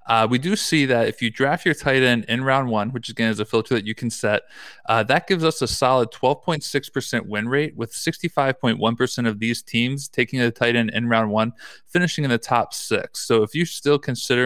uh, 0.07 0.27
we 0.29 0.37
do 0.37 0.55
see 0.55 0.85
that 0.85 1.07
if 1.07 1.21
you 1.21 1.29
draft 1.29 1.65
your 1.65 1.73
tight 1.73 2.03
end 2.03 2.25
in 2.25 2.43
round 2.43 2.69
one, 2.69 2.91
which 2.91 3.09
again 3.09 3.29
is 3.29 3.39
a 3.39 3.45
filter 3.45 3.73
that 3.73 3.85
you 3.85 3.95
can 3.95 4.09
set, 4.09 4.43
uh, 4.87 5.03
that 5.03 5.27
gives 5.27 5.43
us 5.43 5.61
a 5.61 5.67
solid 5.67 6.11
12.6% 6.11 7.25
win 7.25 7.47
rate, 7.47 7.75
with 7.75 7.91
65.1% 7.91 9.27
of 9.27 9.39
these 9.39 9.61
teams 9.61 10.07
taking 10.07 10.41
a 10.41 10.51
tight 10.51 10.75
end 10.75 10.91
in 10.91 11.07
round 11.07 11.31
one, 11.31 11.53
finishing 11.87 12.23
in 12.23 12.29
the 12.29 12.37
top 12.37 12.73
six. 12.73 13.21
So 13.27 13.43
if 13.43 13.55
you 13.55 13.65
still 13.65 13.99
consider 13.99 14.45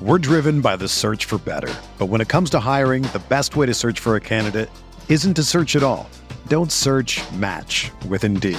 we're 0.00 0.18
driven 0.18 0.62
by 0.62 0.76
the 0.76 0.88
search 0.88 1.26
for 1.26 1.36
better. 1.36 1.74
But 1.98 2.06
when 2.06 2.22
it 2.22 2.28
comes 2.28 2.48
to 2.50 2.58
hiring, 2.58 3.02
the 3.02 3.22
best 3.28 3.54
way 3.54 3.66
to 3.66 3.74
search 3.74 4.00
for 4.00 4.16
a 4.16 4.20
candidate 4.20 4.70
isn't 5.10 5.34
to 5.34 5.42
search 5.42 5.76
at 5.76 5.82
all. 5.82 6.08
Don't 6.48 6.72
search, 6.72 7.20
match 7.32 7.90
with 8.08 8.24
Indeed. 8.24 8.58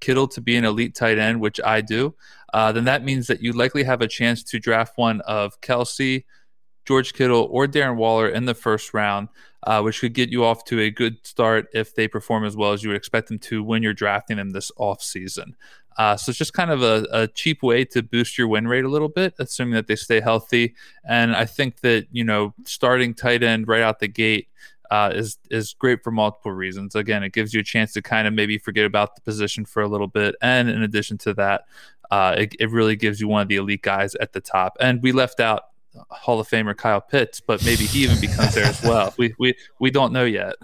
Kittle 0.00 0.28
to 0.28 0.40
be 0.40 0.56
an 0.56 0.64
elite 0.64 0.94
tight 0.94 1.18
end, 1.18 1.40
which 1.40 1.60
I 1.64 1.80
do, 1.80 2.14
uh, 2.54 2.72
then 2.72 2.84
that 2.84 3.04
means 3.04 3.26
that 3.26 3.42
you 3.42 3.52
likely 3.52 3.82
have 3.84 4.00
a 4.00 4.08
chance 4.08 4.42
to 4.44 4.58
draft 4.58 4.96
one 4.96 5.20
of 5.22 5.60
Kelce, 5.60 6.24
George 6.86 7.12
Kittle, 7.12 7.48
or 7.50 7.66
Darren 7.66 7.96
Waller 7.96 8.28
in 8.28 8.44
the 8.44 8.54
first 8.54 8.94
round, 8.94 9.28
uh, 9.64 9.82
which 9.82 10.00
could 10.00 10.14
get 10.14 10.30
you 10.30 10.44
off 10.44 10.64
to 10.66 10.80
a 10.80 10.90
good 10.90 11.26
start 11.26 11.68
if 11.74 11.94
they 11.94 12.08
perform 12.08 12.44
as 12.44 12.56
well 12.56 12.72
as 12.72 12.82
you 12.82 12.88
would 12.90 12.96
expect 12.96 13.28
them 13.28 13.38
to 13.40 13.62
when 13.62 13.82
you're 13.82 13.94
drafting 13.94 14.36
them 14.36 14.50
this 14.50 14.70
offseason. 14.78 15.52
Uh, 15.98 16.16
so 16.16 16.30
it's 16.30 16.38
just 16.38 16.52
kind 16.52 16.70
of 16.70 16.80
a, 16.80 17.06
a, 17.10 17.26
cheap 17.26 17.60
way 17.60 17.84
to 17.84 18.04
boost 18.04 18.38
your 18.38 18.46
win 18.46 18.68
rate 18.68 18.84
a 18.84 18.88
little 18.88 19.08
bit, 19.08 19.34
assuming 19.40 19.74
that 19.74 19.88
they 19.88 19.96
stay 19.96 20.20
healthy. 20.20 20.76
And 21.04 21.34
I 21.34 21.44
think 21.44 21.80
that 21.80 22.06
you 22.12 22.22
know 22.22 22.54
starting 22.64 23.14
tight 23.14 23.42
end 23.42 23.66
right 23.66 23.82
out 23.82 23.98
the 23.98 24.06
gate 24.06 24.48
uh, 24.90 25.12
is 25.14 25.38
is 25.50 25.74
great 25.74 26.02
for 26.02 26.10
multiple 26.10 26.52
reasons. 26.52 26.94
Again, 26.94 27.22
it 27.22 27.32
gives 27.32 27.52
you 27.52 27.60
a 27.60 27.64
chance 27.64 27.92
to 27.92 28.02
kind 28.02 28.26
of 28.26 28.34
maybe 28.34 28.58
forget 28.58 28.84
about 28.84 29.14
the 29.14 29.20
position 29.20 29.64
for 29.64 29.82
a 29.82 29.88
little 29.88 30.06
bit, 30.06 30.34
and 30.40 30.68
in 30.68 30.82
addition 30.82 31.18
to 31.18 31.34
that, 31.34 31.64
uh, 32.10 32.34
it, 32.38 32.54
it 32.58 32.70
really 32.70 32.96
gives 32.96 33.20
you 33.20 33.28
one 33.28 33.42
of 33.42 33.48
the 33.48 33.56
elite 33.56 33.82
guys 33.82 34.14
at 34.16 34.32
the 34.32 34.40
top. 34.40 34.76
And 34.80 35.02
we 35.02 35.12
left 35.12 35.40
out 35.40 35.64
Hall 36.10 36.40
of 36.40 36.48
Famer 36.48 36.76
Kyle 36.76 37.00
Pitts, 37.00 37.40
but 37.40 37.64
maybe 37.64 37.84
he 37.84 38.04
even 38.04 38.20
becomes 38.20 38.54
there 38.54 38.64
as 38.64 38.82
well. 38.82 39.14
We 39.18 39.34
we 39.38 39.54
we 39.78 39.90
don't 39.90 40.12
know 40.12 40.24
yet. 40.24 40.54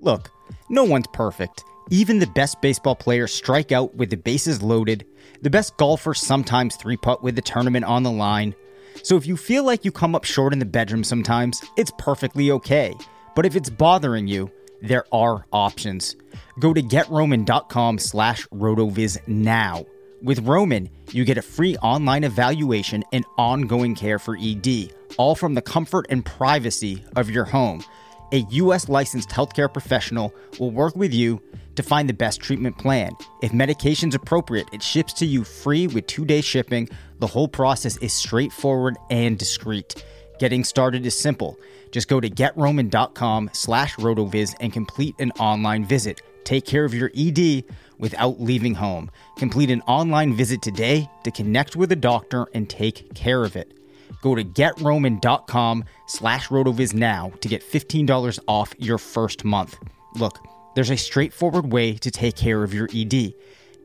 Look, 0.00 0.30
no 0.70 0.84
one's 0.84 1.08
perfect. 1.12 1.64
Even 1.90 2.18
the 2.18 2.26
best 2.26 2.60
baseball 2.60 2.94
players 2.94 3.32
strike 3.32 3.72
out 3.72 3.94
with 3.94 4.10
the 4.10 4.16
bases 4.16 4.62
loaded. 4.62 5.06
The 5.42 5.50
best 5.50 5.76
golfers 5.76 6.20
sometimes 6.20 6.76
three 6.76 6.96
putt 6.96 7.22
with 7.22 7.34
the 7.34 7.42
tournament 7.42 7.84
on 7.84 8.02
the 8.02 8.10
line. 8.10 8.54
So 9.02 9.16
if 9.16 9.26
you 9.26 9.36
feel 9.36 9.64
like 9.64 9.84
you 9.84 9.92
come 9.92 10.14
up 10.14 10.24
short 10.24 10.52
in 10.52 10.58
the 10.58 10.64
bedroom 10.64 11.04
sometimes, 11.04 11.62
it's 11.76 11.92
perfectly 11.98 12.50
okay. 12.52 12.94
But 13.34 13.46
if 13.46 13.56
it's 13.56 13.70
bothering 13.70 14.26
you, 14.26 14.50
there 14.80 15.04
are 15.12 15.46
options. 15.52 16.16
Go 16.58 16.72
to 16.72 16.82
getroman.com 16.82 17.98
slash 17.98 18.46
rotoviz 18.48 19.18
now. 19.26 19.86
With 20.22 20.40
Roman, 20.40 20.90
you 21.12 21.24
get 21.24 21.38
a 21.38 21.42
free 21.42 21.76
online 21.76 22.24
evaluation 22.24 23.04
and 23.12 23.24
ongoing 23.36 23.94
care 23.94 24.18
for 24.18 24.36
ED, 24.36 24.92
all 25.16 25.36
from 25.36 25.54
the 25.54 25.62
comfort 25.62 26.06
and 26.10 26.24
privacy 26.24 27.04
of 27.14 27.30
your 27.30 27.44
home. 27.44 27.84
A 28.32 28.38
U.S. 28.50 28.88
licensed 28.88 29.30
healthcare 29.30 29.72
professional 29.72 30.34
will 30.58 30.70
work 30.70 30.94
with 30.96 31.14
you 31.14 31.40
to 31.76 31.82
find 31.82 32.08
the 32.08 32.14
best 32.14 32.40
treatment 32.40 32.76
plan. 32.76 33.12
If 33.40 33.52
medication's 33.52 34.14
appropriate, 34.14 34.68
it 34.72 34.82
ships 34.82 35.12
to 35.14 35.26
you 35.26 35.44
free 35.44 35.86
with 35.86 36.06
two 36.08 36.24
day 36.24 36.40
shipping. 36.40 36.88
The 37.18 37.26
whole 37.26 37.48
process 37.48 37.96
is 37.98 38.12
straightforward 38.12 38.96
and 39.10 39.38
discreet. 39.38 40.04
Getting 40.38 40.64
started 40.64 41.04
is 41.04 41.18
simple. 41.18 41.58
Just 41.90 42.08
go 42.08 42.20
to 42.20 42.30
getroman.com 42.30 43.50
slash 43.52 43.96
rotoviz 43.96 44.54
and 44.60 44.72
complete 44.72 45.16
an 45.18 45.32
online 45.32 45.84
visit. 45.84 46.22
Take 46.44 46.64
care 46.64 46.84
of 46.84 46.94
your 46.94 47.10
ED 47.16 47.64
without 47.98 48.40
leaving 48.40 48.74
home. 48.74 49.10
Complete 49.36 49.70
an 49.70 49.82
online 49.82 50.34
visit 50.34 50.62
today 50.62 51.10
to 51.24 51.30
connect 51.30 51.76
with 51.76 51.90
a 51.92 51.96
doctor 51.96 52.46
and 52.54 52.70
take 52.70 53.14
care 53.14 53.44
of 53.44 53.56
it. 53.56 53.74
Go 54.22 54.34
to 54.34 54.44
getroman.com 54.44 55.84
slash 56.06 56.48
rotoviz 56.48 56.94
now 56.94 57.32
to 57.40 57.48
get 57.48 57.62
$15 57.62 58.38
off 58.48 58.72
your 58.78 58.98
first 58.98 59.44
month. 59.44 59.76
Look, 60.14 60.38
there's 60.74 60.90
a 60.90 60.96
straightforward 60.96 61.72
way 61.72 61.94
to 61.94 62.10
take 62.10 62.36
care 62.36 62.62
of 62.62 62.72
your 62.72 62.88
ED. 62.94 63.34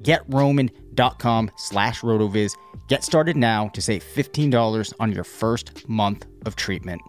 GetRoman.com 0.03 1.51
slash 1.55 2.01
rotoviz. 2.01 2.55
Get 2.87 3.03
started 3.03 3.37
now 3.37 3.69
to 3.69 3.81
save 3.81 4.03
$15 4.03 4.93
on 4.99 5.11
your 5.11 5.23
first 5.23 5.87
month 5.87 6.25
of 6.45 6.55
treatment. 6.55 7.01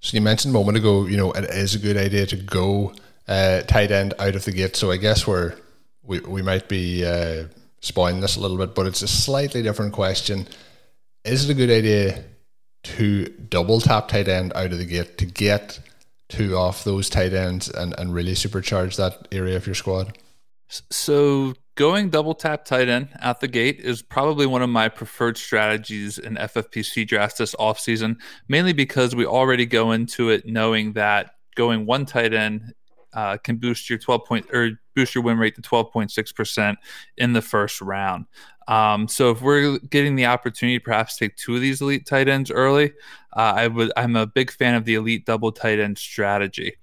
So 0.00 0.16
you 0.16 0.22
mentioned 0.22 0.54
a 0.54 0.58
moment 0.58 0.78
ago, 0.78 1.06
you 1.06 1.16
know, 1.16 1.32
it 1.32 1.44
is 1.44 1.74
a 1.74 1.78
good 1.78 1.96
idea 1.96 2.24
to 2.26 2.36
go 2.36 2.94
uh, 3.28 3.60
tight 3.62 3.90
end 3.90 4.14
out 4.18 4.34
of 4.34 4.44
the 4.44 4.52
gate. 4.52 4.74
So 4.74 4.90
I 4.90 4.96
guess 4.96 5.26
we're 5.26 5.54
we, 6.02 6.20
we 6.20 6.40
might 6.40 6.66
be 6.66 7.04
uh, 7.04 7.44
spoiling 7.80 8.20
this 8.20 8.36
a 8.36 8.40
little 8.40 8.56
bit, 8.56 8.74
but 8.74 8.86
it's 8.86 9.02
a 9.02 9.08
slightly 9.08 9.62
different 9.62 9.92
question. 9.92 10.48
Is 11.24 11.44
it 11.44 11.52
a 11.52 11.54
good 11.54 11.70
idea 11.70 12.24
to 12.84 13.26
double 13.26 13.80
tap 13.80 14.08
tight 14.08 14.28
end 14.28 14.52
out 14.54 14.72
of 14.72 14.78
the 14.78 14.86
gate 14.86 15.18
to 15.18 15.26
get 15.26 15.78
two 16.28 16.56
off 16.56 16.84
those 16.84 17.08
tight 17.08 17.32
ends 17.32 17.68
and, 17.68 17.94
and 17.98 18.12
really 18.12 18.32
supercharge 18.32 18.96
that 18.96 19.28
area 19.32 19.56
of 19.56 19.66
your 19.66 19.74
squad? 19.74 20.18
So 20.68 21.54
going 21.76 22.10
double 22.10 22.34
tap 22.34 22.64
tight 22.64 22.88
end 22.88 23.08
out 23.20 23.40
the 23.40 23.48
gate 23.48 23.80
is 23.80 24.02
probably 24.02 24.46
one 24.46 24.62
of 24.62 24.68
my 24.68 24.88
preferred 24.88 25.38
strategies 25.38 26.18
in 26.18 26.34
FFPC 26.34 27.06
drafts 27.06 27.38
this 27.38 27.54
offseason, 27.54 28.16
mainly 28.48 28.72
because 28.72 29.14
we 29.14 29.24
already 29.24 29.64
go 29.64 29.92
into 29.92 30.30
it 30.30 30.44
knowing 30.44 30.92
that 30.94 31.30
going 31.54 31.86
one 31.86 32.04
tight 32.04 32.34
end 32.34 32.74
uh, 33.14 33.36
can 33.38 33.56
boost 33.56 33.88
your 33.88 33.98
12 33.98 34.24
point 34.24 34.46
or 34.52 34.72
boost 34.94 35.14
your 35.14 35.24
win 35.24 35.38
rate 35.38 35.54
to 35.54 35.62
12.6% 35.62 36.76
in 37.16 37.32
the 37.32 37.42
first 37.42 37.80
round. 37.80 38.26
Um, 38.68 39.08
so 39.08 39.30
if 39.30 39.40
we're 39.40 39.78
getting 39.78 40.14
the 40.14 40.26
opportunity, 40.26 40.78
perhaps 40.78 41.16
take 41.16 41.34
two 41.36 41.54
of 41.54 41.60
these 41.62 41.80
elite 41.80 42.06
tight 42.06 42.28
ends 42.28 42.50
early, 42.50 42.92
uh, 43.34 43.54
I 43.56 43.68
would. 43.68 43.90
I'm 43.96 44.14
a 44.14 44.26
big 44.26 44.50
fan 44.50 44.74
of 44.74 44.84
the 44.84 44.94
elite 44.94 45.24
double 45.24 45.50
tight 45.50 45.78
end 45.78 45.96
strategy. 45.96 46.74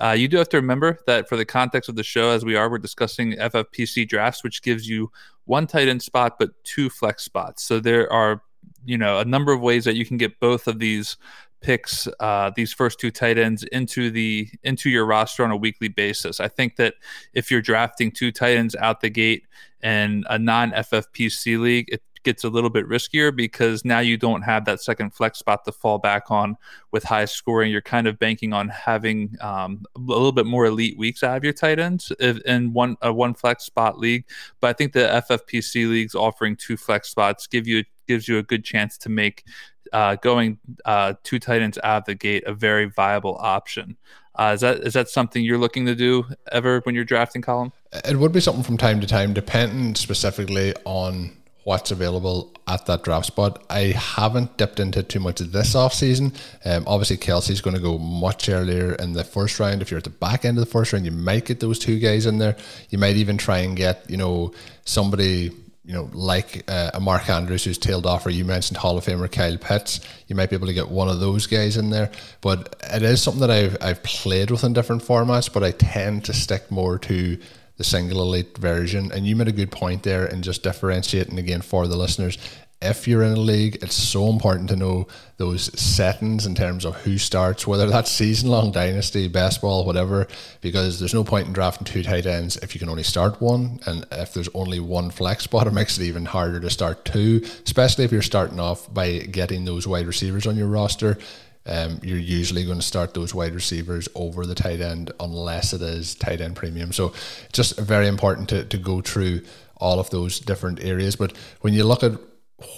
Uh, 0.00 0.12
you 0.12 0.28
do 0.28 0.38
have 0.38 0.48
to 0.50 0.56
remember 0.56 0.98
that 1.06 1.28
for 1.28 1.36
the 1.36 1.44
context 1.44 1.88
of 1.88 1.96
the 1.96 2.02
show, 2.02 2.30
as 2.30 2.44
we 2.44 2.56
are, 2.56 2.70
we're 2.70 2.78
discussing 2.78 3.34
FFPC 3.34 4.08
drafts, 4.08 4.42
which 4.42 4.62
gives 4.62 4.88
you 4.88 5.10
one 5.44 5.66
tight 5.66 5.88
end 5.88 6.02
spot 6.02 6.38
but 6.38 6.50
two 6.64 6.88
flex 6.88 7.22
spots. 7.24 7.62
So 7.64 7.80
there 7.80 8.10
are, 8.10 8.42
you 8.84 8.96
know, 8.96 9.18
a 9.18 9.24
number 9.24 9.52
of 9.52 9.60
ways 9.60 9.84
that 9.84 9.96
you 9.96 10.06
can 10.06 10.16
get 10.16 10.40
both 10.40 10.66
of 10.66 10.78
these 10.78 11.18
picks 11.60 12.08
uh, 12.20 12.50
these 12.54 12.72
first 12.72 13.00
two 13.00 13.10
tight 13.10 13.38
ends 13.38 13.62
into 13.64 14.10
the 14.10 14.48
into 14.62 14.90
your 14.90 15.06
roster 15.06 15.44
on 15.44 15.50
a 15.50 15.56
weekly 15.56 15.88
basis. 15.88 16.40
I 16.40 16.48
think 16.48 16.76
that 16.76 16.94
if 17.34 17.50
you're 17.50 17.62
drafting 17.62 18.10
two 18.10 18.32
tight 18.32 18.56
ends 18.56 18.76
out 18.76 19.00
the 19.00 19.10
gate 19.10 19.44
in 19.82 20.24
a 20.28 20.38
non 20.38 20.72
FFPC 20.72 21.58
league, 21.60 21.88
it 21.90 22.02
gets 22.26 22.42
a 22.42 22.48
little 22.48 22.70
bit 22.70 22.86
riskier 22.88 23.34
because 23.34 23.84
now 23.84 24.00
you 24.00 24.16
don't 24.16 24.42
have 24.42 24.64
that 24.64 24.82
second 24.82 25.14
flex 25.14 25.38
spot 25.38 25.64
to 25.64 25.70
fall 25.70 25.96
back 25.96 26.28
on 26.28 26.56
with 26.90 27.04
high 27.04 27.24
scoring. 27.24 27.70
You're 27.70 27.80
kind 27.80 28.08
of 28.08 28.18
banking 28.18 28.52
on 28.52 28.68
having 28.68 29.36
um, 29.40 29.84
a 29.94 30.00
little 30.00 30.32
bit 30.32 30.44
more 30.44 30.66
elite 30.66 30.98
weeks 30.98 31.22
out 31.22 31.36
of 31.36 31.44
your 31.44 31.52
tight 31.52 31.78
ends 31.78 32.12
in 32.20 32.72
one 32.72 32.96
a 33.00 33.12
one 33.12 33.32
flex 33.32 33.64
spot 33.64 33.98
league. 33.98 34.24
But 34.60 34.68
I 34.68 34.72
think 34.72 34.92
the 34.92 35.24
FFPC 35.30 35.88
leagues 35.88 36.14
offering 36.14 36.56
two 36.56 36.76
flex 36.76 37.08
spots 37.08 37.46
give 37.46 37.66
you 37.66 37.84
gives 38.08 38.28
you 38.28 38.38
a 38.38 38.42
good 38.42 38.64
chance 38.64 38.98
to 38.98 39.08
make 39.08 39.44
uh, 39.92 40.16
going 40.16 40.58
uh, 40.84 41.14
two 41.22 41.38
tight 41.38 41.62
ends 41.62 41.78
out 41.82 41.98
of 41.98 42.04
the 42.04 42.14
gate 42.14 42.44
a 42.46 42.54
very 42.54 42.86
viable 42.86 43.36
option. 43.40 43.96
Uh, 44.34 44.52
is 44.54 44.60
that 44.60 44.78
is 44.78 44.92
that 44.92 45.08
something 45.08 45.42
you're 45.42 45.58
looking 45.58 45.86
to 45.86 45.94
do 45.94 46.24
ever 46.52 46.80
when 46.80 46.94
you're 46.94 47.04
drafting 47.04 47.42
Colm? 47.42 47.72
It 48.04 48.16
would 48.16 48.32
be 48.32 48.40
something 48.40 48.62
from 48.62 48.76
time 48.76 49.00
to 49.00 49.06
time, 49.06 49.32
depending 49.32 49.94
specifically 49.94 50.74
on 50.84 51.32
what's 51.64 51.90
available 51.90 52.54
at 52.68 52.86
that 52.86 53.02
draft 53.02 53.26
spot. 53.26 53.64
I 53.68 53.86
haven't 53.96 54.56
dipped 54.56 54.78
into 54.78 55.02
too 55.02 55.18
much 55.18 55.40
of 55.40 55.50
this 55.50 55.74
off 55.74 55.92
season. 55.92 56.32
Um, 56.64 56.84
obviously, 56.86 57.16
Kelce's 57.16 57.60
going 57.60 57.74
to 57.74 57.82
go 57.82 57.98
much 57.98 58.48
earlier 58.48 58.94
in 58.94 59.14
the 59.14 59.24
first 59.24 59.58
round. 59.58 59.82
If 59.82 59.90
you're 59.90 59.98
at 59.98 60.04
the 60.04 60.10
back 60.10 60.44
end 60.44 60.58
of 60.58 60.64
the 60.64 60.70
first 60.70 60.92
round, 60.92 61.06
you 61.06 61.10
might 61.10 61.46
get 61.46 61.58
those 61.58 61.80
two 61.80 61.98
guys 61.98 62.26
in 62.26 62.38
there. 62.38 62.56
You 62.90 62.98
might 62.98 63.16
even 63.16 63.36
try 63.36 63.58
and 63.58 63.76
get 63.76 64.08
you 64.08 64.16
know 64.16 64.52
somebody 64.84 65.50
you 65.86 65.92
know, 65.92 66.10
like 66.12 66.64
uh, 66.68 66.90
a 66.94 67.00
Mark 67.00 67.30
Andrews 67.30 67.62
who's 67.64 67.78
tailed 67.78 68.06
off, 68.06 68.26
or 68.26 68.30
you 68.30 68.44
mentioned 68.44 68.76
Hall 68.76 68.98
of 68.98 69.04
Famer 69.04 69.30
Kyle 69.30 69.56
Pitts, 69.56 70.00
you 70.26 70.34
might 70.34 70.50
be 70.50 70.56
able 70.56 70.66
to 70.66 70.74
get 70.74 70.88
one 70.88 71.08
of 71.08 71.20
those 71.20 71.46
guys 71.46 71.76
in 71.76 71.90
there. 71.90 72.10
But 72.40 72.74
it 72.92 73.02
is 73.02 73.22
something 73.22 73.40
that 73.40 73.50
I've 73.50 73.76
I've 73.80 74.02
played 74.02 74.50
with 74.50 74.64
in 74.64 74.72
different 74.72 75.02
formats, 75.02 75.52
but 75.52 75.62
I 75.62 75.70
tend 75.70 76.24
to 76.24 76.32
stick 76.32 76.70
more 76.72 76.98
to 76.98 77.38
the 77.76 77.84
single 77.84 78.20
elite 78.20 78.58
version. 78.58 79.12
And 79.12 79.26
you 79.26 79.36
made 79.36 79.48
a 79.48 79.52
good 79.52 79.70
point 79.70 80.02
there 80.02 80.26
in 80.26 80.42
just 80.42 80.62
differentiating 80.62 81.38
again 81.38 81.62
for 81.62 81.86
the 81.86 81.96
listeners 81.96 82.36
if 82.82 83.08
you're 83.08 83.22
in 83.22 83.32
a 83.32 83.40
league, 83.40 83.78
it's 83.82 83.94
so 83.94 84.28
important 84.28 84.68
to 84.68 84.76
know 84.76 85.06
those 85.38 85.78
settings 85.80 86.44
in 86.44 86.54
terms 86.54 86.84
of 86.84 86.94
who 86.96 87.16
starts, 87.16 87.66
whether 87.66 87.86
that's 87.86 88.10
season 88.10 88.50
long 88.50 88.70
dynasty, 88.70 89.28
best 89.28 89.62
ball, 89.62 89.86
whatever, 89.86 90.26
because 90.60 90.98
there's 90.98 91.14
no 91.14 91.24
point 91.24 91.46
in 91.46 91.54
drafting 91.54 91.86
two 91.86 92.02
tight 92.02 92.26
ends 92.26 92.58
if 92.58 92.74
you 92.74 92.78
can 92.78 92.90
only 92.90 93.02
start 93.02 93.40
one. 93.40 93.80
And 93.86 94.04
if 94.12 94.34
there's 94.34 94.50
only 94.52 94.78
one 94.78 95.10
flex 95.10 95.44
spot, 95.44 95.66
it 95.66 95.72
makes 95.72 95.98
it 95.98 96.04
even 96.04 96.26
harder 96.26 96.60
to 96.60 96.68
start 96.68 97.06
two, 97.06 97.40
especially 97.64 98.04
if 98.04 98.12
you're 98.12 98.20
starting 98.20 98.60
off 98.60 98.92
by 98.92 99.20
getting 99.20 99.64
those 99.64 99.86
wide 99.86 100.06
receivers 100.06 100.46
on 100.46 100.56
your 100.56 100.68
roster. 100.68 101.16
Um, 101.64 101.98
you're 102.02 102.18
usually 102.18 102.64
going 102.64 102.78
to 102.78 102.86
start 102.86 103.14
those 103.14 103.34
wide 103.34 103.54
receivers 103.54 104.08
over 104.14 104.46
the 104.46 104.54
tight 104.54 104.80
end 104.80 105.12
unless 105.18 105.72
it 105.72 105.82
is 105.82 106.14
tight 106.14 106.40
end 106.40 106.54
premium. 106.54 106.92
So, 106.92 107.12
just 107.52 107.76
very 107.80 108.06
important 108.06 108.48
to, 108.50 108.64
to 108.66 108.78
go 108.78 109.00
through 109.00 109.42
all 109.78 109.98
of 109.98 110.10
those 110.10 110.38
different 110.38 110.84
areas. 110.84 111.16
But 111.16 111.36
when 111.62 111.74
you 111.74 111.82
look 111.82 112.04
at 112.04 112.12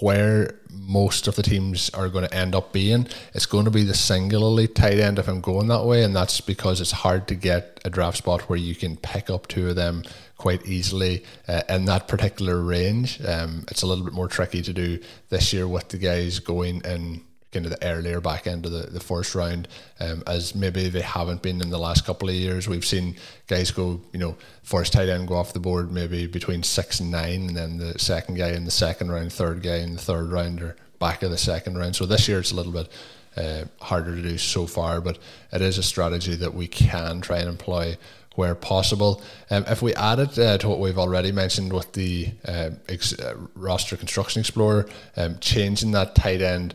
where 0.00 0.58
most 0.70 1.28
of 1.28 1.36
the 1.36 1.42
teams 1.42 1.88
are 1.90 2.08
going 2.08 2.26
to 2.26 2.34
end 2.34 2.54
up 2.54 2.72
being. 2.72 3.06
It's 3.32 3.46
going 3.46 3.64
to 3.64 3.70
be 3.70 3.84
the 3.84 3.94
singularly 3.94 4.66
tight 4.66 4.98
end 4.98 5.18
if 5.18 5.28
I'm 5.28 5.40
going 5.40 5.68
that 5.68 5.84
way, 5.84 6.02
and 6.02 6.14
that's 6.14 6.40
because 6.40 6.80
it's 6.80 6.90
hard 6.90 7.28
to 7.28 7.34
get 7.34 7.80
a 7.84 7.90
draft 7.90 8.18
spot 8.18 8.42
where 8.42 8.58
you 8.58 8.74
can 8.74 8.96
pick 8.96 9.30
up 9.30 9.46
two 9.46 9.68
of 9.68 9.76
them 9.76 10.02
quite 10.36 10.66
easily 10.66 11.24
uh, 11.46 11.62
in 11.68 11.84
that 11.84 12.08
particular 12.08 12.60
range. 12.60 13.20
Um, 13.24 13.64
it's 13.70 13.82
a 13.82 13.86
little 13.86 14.04
bit 14.04 14.14
more 14.14 14.28
tricky 14.28 14.62
to 14.62 14.72
do 14.72 14.98
this 15.28 15.52
year 15.52 15.68
with 15.68 15.88
the 15.88 15.98
guys 15.98 16.38
going 16.40 16.80
in 16.84 17.22
kind 17.52 17.64
of 17.64 17.70
the 17.70 17.86
earlier 17.86 18.20
back 18.20 18.46
end 18.46 18.66
of 18.66 18.72
the, 18.72 18.90
the 18.90 19.00
first 19.00 19.34
round, 19.34 19.68
um, 20.00 20.22
as 20.26 20.54
maybe 20.54 20.88
they 20.88 21.00
haven't 21.00 21.42
been 21.42 21.62
in 21.62 21.70
the 21.70 21.78
last 21.78 22.04
couple 22.04 22.28
of 22.28 22.34
years. 22.34 22.68
We've 22.68 22.84
seen 22.84 23.16
guys 23.46 23.70
go, 23.70 24.00
you 24.12 24.18
know, 24.18 24.36
first 24.62 24.92
tight 24.92 25.08
end 25.08 25.28
go 25.28 25.36
off 25.36 25.52
the 25.52 25.60
board 25.60 25.90
maybe 25.90 26.26
between 26.26 26.62
six 26.62 27.00
and 27.00 27.10
nine, 27.10 27.48
and 27.48 27.56
then 27.56 27.78
the 27.78 27.98
second 27.98 28.36
guy 28.36 28.50
in 28.50 28.64
the 28.64 28.70
second 28.70 29.10
round, 29.10 29.32
third 29.32 29.62
guy 29.62 29.76
in 29.76 29.94
the 29.94 30.00
third 30.00 30.30
round, 30.30 30.60
or 30.60 30.76
back 30.98 31.22
of 31.22 31.30
the 31.30 31.38
second 31.38 31.78
round. 31.78 31.96
So 31.96 32.06
this 32.06 32.28
year 32.28 32.40
it's 32.40 32.52
a 32.52 32.56
little 32.56 32.72
bit 32.72 32.90
uh, 33.36 33.64
harder 33.80 34.14
to 34.14 34.22
do 34.22 34.36
so 34.36 34.66
far, 34.66 35.00
but 35.00 35.18
it 35.52 35.62
is 35.62 35.78
a 35.78 35.82
strategy 35.82 36.34
that 36.36 36.54
we 36.54 36.66
can 36.66 37.20
try 37.20 37.38
and 37.38 37.48
employ 37.48 37.96
where 38.34 38.54
possible. 38.54 39.22
Um, 39.50 39.64
if 39.66 39.82
we 39.82 39.94
add 39.94 40.20
it 40.20 40.38
uh, 40.38 40.58
to 40.58 40.68
what 40.68 40.78
we've 40.78 40.98
already 40.98 41.32
mentioned 41.32 41.72
with 41.72 41.92
the 41.94 42.28
uh, 42.46 42.70
ex- 42.88 43.14
roster 43.54 43.96
construction 43.96 44.40
explorer, 44.40 44.88
um, 45.16 45.38
changing 45.40 45.90
that 45.92 46.14
tight 46.14 46.40
end 46.40 46.74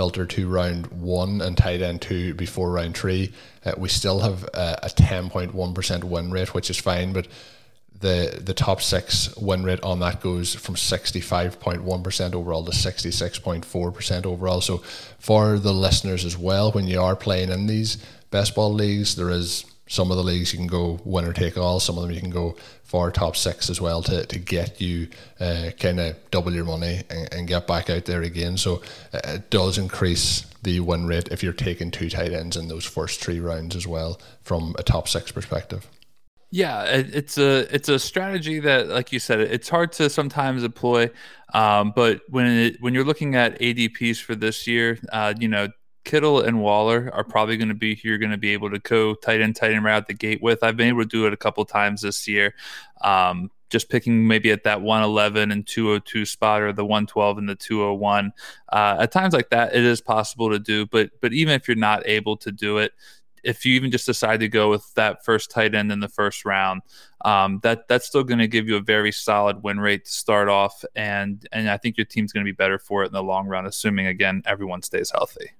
filter 0.00 0.24
to 0.24 0.48
round 0.48 0.86
one 0.86 1.42
and 1.42 1.58
tight 1.58 1.82
end 1.82 2.00
two 2.00 2.32
before 2.32 2.72
round 2.72 2.96
three. 2.96 3.30
Uh, 3.66 3.72
we 3.76 3.86
still 3.86 4.20
have 4.20 4.44
a, 4.54 4.78
a 4.84 4.88
10.1% 4.88 6.04
win 6.04 6.30
rate, 6.30 6.54
which 6.54 6.70
is 6.70 6.78
fine, 6.78 7.12
but 7.12 7.28
the 8.00 8.40
the 8.42 8.54
top 8.54 8.80
six 8.80 9.36
win 9.36 9.62
rate 9.62 9.82
on 9.82 10.00
that 10.00 10.22
goes 10.22 10.54
from 10.54 10.74
65.1% 10.74 12.34
overall 12.34 12.64
to 12.64 12.70
66.4% 12.70 14.24
overall. 14.24 14.62
So 14.62 14.78
for 15.18 15.58
the 15.58 15.74
listeners 15.74 16.24
as 16.24 16.34
well, 16.34 16.72
when 16.72 16.88
you 16.88 17.02
are 17.02 17.14
playing 17.14 17.50
in 17.50 17.66
these 17.66 17.98
best 18.30 18.54
ball 18.54 18.72
leagues, 18.72 19.16
there 19.16 19.28
is 19.28 19.66
some 19.90 20.12
of 20.12 20.16
the 20.16 20.22
leagues 20.22 20.52
you 20.52 20.58
can 20.58 20.68
go 20.68 21.00
winner 21.04 21.32
take 21.32 21.58
all. 21.58 21.80
Some 21.80 21.98
of 21.98 22.02
them 22.02 22.12
you 22.12 22.20
can 22.20 22.30
go 22.30 22.54
for 22.84 23.10
top 23.10 23.36
six 23.36 23.68
as 23.68 23.80
well 23.80 24.02
to, 24.04 24.24
to 24.24 24.38
get 24.38 24.80
you 24.80 25.08
uh, 25.40 25.70
kind 25.80 25.98
of 25.98 26.16
double 26.30 26.54
your 26.54 26.64
money 26.64 27.02
and, 27.10 27.34
and, 27.34 27.48
get 27.48 27.66
back 27.66 27.90
out 27.90 28.04
there 28.04 28.22
again. 28.22 28.56
So 28.56 28.82
uh, 29.12 29.20
it 29.24 29.50
does 29.50 29.78
increase 29.78 30.46
the 30.62 30.78
win 30.78 31.06
rate 31.06 31.28
if 31.32 31.42
you're 31.42 31.52
taking 31.52 31.90
two 31.90 32.08
tight 32.08 32.32
ends 32.32 32.56
in 32.56 32.68
those 32.68 32.84
first 32.84 33.20
three 33.20 33.40
rounds 33.40 33.74
as 33.74 33.84
well 33.84 34.20
from 34.42 34.76
a 34.78 34.84
top 34.84 35.08
six 35.08 35.32
perspective. 35.32 35.88
Yeah, 36.52 36.84
it's 36.84 37.36
a 37.38 37.72
it's 37.74 37.88
a 37.88 37.98
strategy 37.98 38.58
that, 38.60 38.88
like 38.88 39.12
you 39.12 39.18
said, 39.18 39.40
it's 39.40 39.68
hard 39.68 39.92
to 39.92 40.10
sometimes 40.10 40.64
employ. 40.64 41.10
Um, 41.52 41.92
but 41.94 42.22
when 42.28 42.46
it, 42.46 42.76
when 42.80 42.94
you're 42.94 43.04
looking 43.04 43.34
at 43.36 43.58
ADPs 43.60 44.20
for 44.20 44.34
this 44.34 44.66
year, 44.66 44.98
uh, 45.12 45.34
you 45.38 45.46
know, 45.48 45.68
Kittle 46.04 46.40
and 46.40 46.60
Waller 46.62 47.10
are 47.12 47.24
probably 47.24 47.56
going 47.56 47.68
to 47.68 47.74
be 47.74 48.00
you're 48.02 48.18
going 48.18 48.30
to 48.30 48.38
be 48.38 48.52
able 48.52 48.70
to 48.70 48.78
go 48.78 49.14
tight 49.14 49.40
end, 49.40 49.56
tight 49.56 49.72
end 49.72 49.84
right 49.84 49.94
out 49.94 50.06
the 50.06 50.14
gate 50.14 50.42
with. 50.42 50.62
I've 50.62 50.76
been 50.76 50.88
able 50.88 51.02
to 51.02 51.08
do 51.08 51.26
it 51.26 51.32
a 51.32 51.36
couple 51.36 51.64
times 51.64 52.02
this 52.02 52.26
year. 52.26 52.54
Um, 53.02 53.50
just 53.68 53.88
picking 53.88 54.26
maybe 54.26 54.50
at 54.50 54.64
that 54.64 54.82
111 54.82 55.52
and 55.52 55.66
202 55.66 56.26
spot 56.26 56.60
or 56.60 56.72
the 56.72 56.84
112 56.84 57.38
and 57.38 57.48
the 57.48 57.54
201. 57.54 58.32
Uh, 58.72 58.96
at 59.00 59.12
times 59.12 59.32
like 59.32 59.50
that, 59.50 59.74
it 59.74 59.84
is 59.84 60.00
possible 60.00 60.50
to 60.50 60.58
do. 60.58 60.86
But 60.86 61.10
but 61.20 61.32
even 61.32 61.54
if 61.54 61.68
you're 61.68 61.76
not 61.76 62.06
able 62.06 62.36
to 62.38 62.50
do 62.50 62.78
it, 62.78 62.92
if 63.44 63.64
you 63.64 63.74
even 63.74 63.90
just 63.90 64.06
decide 64.06 64.40
to 64.40 64.48
go 64.48 64.68
with 64.68 64.92
that 64.94 65.24
first 65.24 65.50
tight 65.50 65.74
end 65.74 65.92
in 65.92 66.00
the 66.00 66.08
first 66.08 66.44
round, 66.44 66.82
um, 67.24 67.60
that 67.62 67.86
that's 67.88 68.06
still 68.06 68.24
going 68.24 68.38
to 68.40 68.48
give 68.48 68.68
you 68.68 68.76
a 68.76 68.82
very 68.82 69.12
solid 69.12 69.62
win 69.62 69.78
rate 69.78 70.06
to 70.06 70.10
start 70.10 70.48
off, 70.48 70.84
and 70.96 71.46
and 71.52 71.70
I 71.70 71.76
think 71.76 71.96
your 71.96 72.06
team's 72.06 72.32
going 72.32 72.44
to 72.44 72.48
be 72.48 72.56
better 72.56 72.78
for 72.78 73.04
it 73.04 73.08
in 73.08 73.12
the 73.12 73.22
long 73.22 73.46
run, 73.46 73.66
assuming 73.66 74.06
again 74.06 74.42
everyone 74.46 74.82
stays 74.82 75.10
healthy 75.10 75.52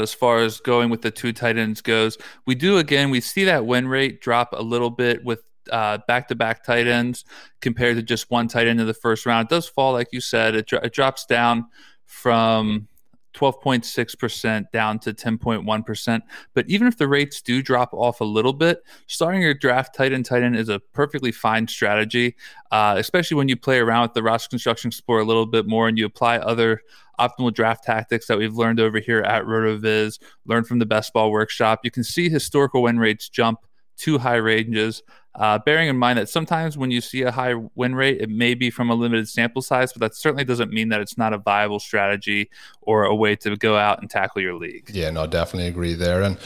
as 0.00 0.14
far 0.14 0.38
as 0.38 0.60
going 0.60 0.90
with 0.90 1.02
the 1.02 1.10
two 1.10 1.32
tight 1.32 1.56
ends 1.58 1.80
goes. 1.80 2.18
We 2.46 2.54
do 2.54 2.78
again, 2.78 3.10
we 3.10 3.20
see 3.20 3.44
that 3.44 3.66
win 3.66 3.88
rate 3.88 4.20
drop 4.20 4.52
a 4.52 4.62
little 4.62 4.90
bit 4.90 5.24
with 5.24 5.42
back 5.66 6.28
to 6.28 6.34
back 6.34 6.64
tight 6.64 6.86
ends 6.86 7.24
compared 7.60 7.96
to 7.96 8.02
just 8.02 8.30
one 8.30 8.48
tight 8.48 8.66
end 8.66 8.80
in 8.80 8.86
the 8.86 8.94
first 8.94 9.26
round. 9.26 9.46
It 9.46 9.54
does 9.54 9.66
fall, 9.66 9.92
like 9.92 10.08
you 10.12 10.20
said, 10.20 10.54
it, 10.54 10.72
it 10.72 10.92
drops 10.92 11.24
down 11.26 11.66
from 12.06 12.88
12.6% 13.34 14.70
down 14.70 14.98
to 15.00 15.12
10.1%. 15.12 16.20
But 16.54 16.68
even 16.68 16.86
if 16.86 16.96
the 16.96 17.08
rates 17.08 17.42
do 17.42 17.62
drop 17.62 17.92
off 17.92 18.20
a 18.20 18.24
little 18.24 18.52
bit, 18.52 18.82
starting 19.06 19.42
your 19.42 19.54
draft 19.54 19.94
tight 19.94 20.12
end 20.12 20.24
tight 20.24 20.42
end 20.42 20.56
is 20.56 20.68
a 20.68 20.78
perfectly 20.78 21.32
fine 21.32 21.68
strategy, 21.68 22.36
uh, 22.70 22.94
especially 22.96 23.36
when 23.36 23.48
you 23.48 23.56
play 23.56 23.78
around 23.78 24.02
with 24.02 24.14
the 24.14 24.22
roster 24.22 24.48
construction 24.48 24.88
explorer 24.88 25.20
a 25.20 25.24
little 25.24 25.46
bit 25.46 25.66
more 25.66 25.88
and 25.88 25.98
you 25.98 26.06
apply 26.06 26.38
other 26.38 26.80
optimal 27.20 27.52
draft 27.52 27.84
tactics 27.84 28.26
that 28.26 28.38
we've 28.38 28.54
learned 28.54 28.80
over 28.80 28.98
here 28.98 29.20
at 29.20 29.44
RotoViz, 29.44 30.18
learn 30.46 30.64
from 30.64 30.78
the 30.78 30.86
best 30.86 31.12
ball 31.12 31.30
workshop. 31.30 31.80
You 31.84 31.90
can 31.90 32.04
see 32.04 32.28
historical 32.28 32.82
win 32.82 32.98
rates 32.98 33.28
jump 33.28 33.60
to 33.98 34.18
high 34.18 34.36
ranges. 34.36 35.02
Uh, 35.34 35.58
bearing 35.58 35.88
in 35.88 35.96
mind 35.96 36.16
that 36.18 36.28
sometimes 36.28 36.78
when 36.78 36.92
you 36.92 37.00
see 37.00 37.22
a 37.22 37.30
high 37.30 37.54
win 37.74 37.94
rate, 37.94 38.20
it 38.20 38.30
may 38.30 38.54
be 38.54 38.70
from 38.70 38.88
a 38.88 38.94
limited 38.94 39.28
sample 39.28 39.60
size, 39.60 39.92
but 39.92 40.00
that 40.00 40.14
certainly 40.14 40.44
doesn't 40.44 40.72
mean 40.72 40.90
that 40.90 41.00
it's 41.00 41.18
not 41.18 41.32
a 41.32 41.38
viable 41.38 41.80
strategy 41.80 42.48
or 42.82 43.04
a 43.04 43.14
way 43.14 43.34
to 43.34 43.56
go 43.56 43.76
out 43.76 44.00
and 44.00 44.08
tackle 44.08 44.40
your 44.40 44.54
league. 44.54 44.88
Yeah, 44.92 45.10
no, 45.10 45.26
definitely 45.26 45.68
agree 45.68 45.94
there. 45.94 46.22
And 46.22 46.38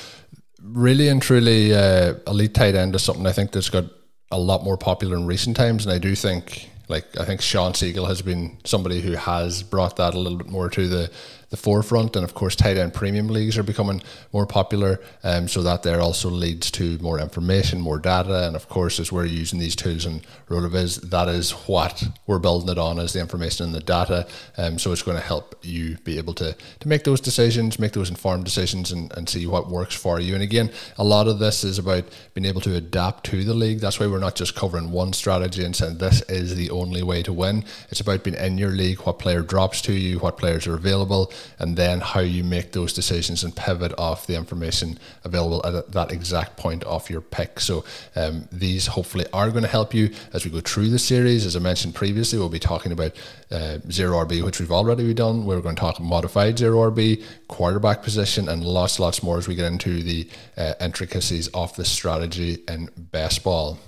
really 0.62 1.08
and 1.08 1.20
truly, 1.20 1.74
uh, 1.74 2.14
elite 2.26 2.54
tight 2.54 2.74
end 2.74 2.94
is 2.94 3.02
something 3.02 3.26
I 3.26 3.32
think 3.32 3.52
that's 3.52 3.68
got 3.68 3.84
a 4.30 4.38
lot 4.38 4.64
more 4.64 4.78
popular 4.78 5.16
in 5.16 5.26
recent 5.26 5.56
times. 5.56 5.84
And 5.84 5.92
I 5.92 5.98
do 5.98 6.14
think 6.14 6.70
like 6.88 7.04
I 7.20 7.24
think 7.24 7.40
Shawn 7.40 7.72
Siegele 7.72 8.08
has 8.08 8.22
been 8.22 8.58
somebody 8.64 9.00
who 9.00 9.12
has 9.12 9.62
brought 9.62 9.96
that 9.96 10.14
a 10.14 10.18
little 10.18 10.38
bit 10.38 10.48
more 10.48 10.70
to 10.70 10.88
the 10.88 11.10
the 11.50 11.56
forefront. 11.56 12.16
And 12.16 12.24
of 12.24 12.34
course, 12.34 12.54
tight 12.54 12.76
end 12.76 12.94
premium 12.94 13.28
leagues 13.28 13.56
are 13.56 13.62
becoming 13.62 14.02
more 14.32 14.46
popular. 14.46 15.00
Um, 15.22 15.48
so 15.48 15.62
that 15.62 15.82
there 15.82 16.00
also 16.00 16.28
leads 16.28 16.70
to 16.72 16.98
more 16.98 17.18
information, 17.18 17.80
more 17.80 17.98
data. 17.98 18.46
And 18.46 18.56
of 18.56 18.68
course, 18.68 19.00
as 19.00 19.10
we're 19.10 19.24
using 19.24 19.58
these 19.58 19.76
tools 19.76 20.06
in 20.06 20.22
RotoViz, 20.48 21.10
that 21.10 21.28
is 21.28 21.52
what 21.52 22.04
we're 22.26 22.38
building 22.38 22.68
it 22.70 22.78
on 22.78 22.98
is 22.98 23.12
the 23.12 23.20
information 23.20 23.66
and 23.66 23.74
the 23.74 23.80
data. 23.80 24.26
Um, 24.56 24.78
so 24.78 24.92
it's 24.92 25.02
going 25.02 25.16
to 25.16 25.22
help 25.22 25.56
you 25.62 25.96
be 26.04 26.18
able 26.18 26.34
to, 26.34 26.56
to 26.80 26.88
make 26.88 27.04
those 27.04 27.20
decisions, 27.20 27.78
make 27.78 27.92
those 27.92 28.10
informed 28.10 28.44
decisions, 28.44 28.92
and, 28.92 29.12
and 29.16 29.28
see 29.28 29.46
what 29.46 29.68
works 29.68 29.94
for 29.94 30.20
you. 30.20 30.34
And 30.34 30.42
again, 30.42 30.70
a 30.98 31.04
lot 31.04 31.28
of 31.28 31.38
this 31.38 31.64
is 31.64 31.78
about 31.78 32.04
being 32.34 32.44
able 32.44 32.60
to 32.62 32.76
adapt 32.76 33.24
to 33.26 33.44
the 33.44 33.54
league. 33.54 33.80
That's 33.80 33.98
why 33.98 34.06
we're 34.06 34.18
not 34.18 34.34
just 34.34 34.54
covering 34.54 34.90
one 34.90 35.12
strategy 35.12 35.64
and 35.64 35.74
saying 35.74 35.98
this 35.98 36.22
is 36.22 36.56
the 36.56 36.70
only 36.70 37.02
way 37.02 37.22
to 37.22 37.32
win. 37.32 37.64
It's 37.90 38.00
about 38.00 38.24
being 38.24 38.36
in 38.36 38.58
your 38.58 38.70
league, 38.70 39.00
what 39.00 39.18
player 39.18 39.42
drops 39.42 39.80
to 39.82 39.92
you, 39.92 40.18
what 40.18 40.36
players 40.36 40.66
are 40.66 40.74
available, 40.74 41.32
and 41.58 41.76
then 41.76 42.00
how 42.00 42.20
you 42.20 42.44
make 42.44 42.72
those 42.72 42.92
decisions 42.92 43.44
and 43.44 43.54
pivot 43.54 43.92
off 43.98 44.26
the 44.26 44.34
information 44.34 44.98
available 45.24 45.64
at 45.64 45.92
that 45.92 46.12
exact 46.12 46.56
point 46.56 46.84
of 46.84 47.08
your 47.10 47.20
pick. 47.20 47.60
So 47.60 47.84
um, 48.16 48.48
these 48.52 48.86
hopefully 48.86 49.26
are 49.32 49.50
going 49.50 49.62
to 49.62 49.68
help 49.68 49.94
you 49.94 50.10
as 50.32 50.44
we 50.44 50.50
go 50.50 50.60
through 50.60 50.90
the 50.90 50.98
series. 50.98 51.46
As 51.46 51.56
I 51.56 51.58
mentioned 51.58 51.94
previously, 51.94 52.38
we'll 52.38 52.48
be 52.48 52.58
talking 52.58 52.92
about 52.92 53.12
uh, 53.50 53.78
zero 53.90 54.24
RB, 54.24 54.44
which 54.44 54.60
we've 54.60 54.72
already 54.72 55.12
done. 55.14 55.44
We're 55.44 55.60
going 55.60 55.76
to 55.76 55.80
talk 55.80 56.00
modified 56.00 56.58
zero 56.58 56.90
RB, 56.90 57.24
quarterback 57.48 58.02
position, 58.02 58.48
and 58.48 58.64
lots, 58.64 58.98
lots 58.98 59.22
more 59.22 59.38
as 59.38 59.48
we 59.48 59.54
get 59.54 59.66
into 59.66 60.02
the 60.02 60.28
uh, 60.56 60.74
intricacies 60.80 61.48
of 61.48 61.74
the 61.76 61.84
strategy 61.84 62.58
in 62.68 62.88
best 62.96 63.42
ball. 63.44 63.78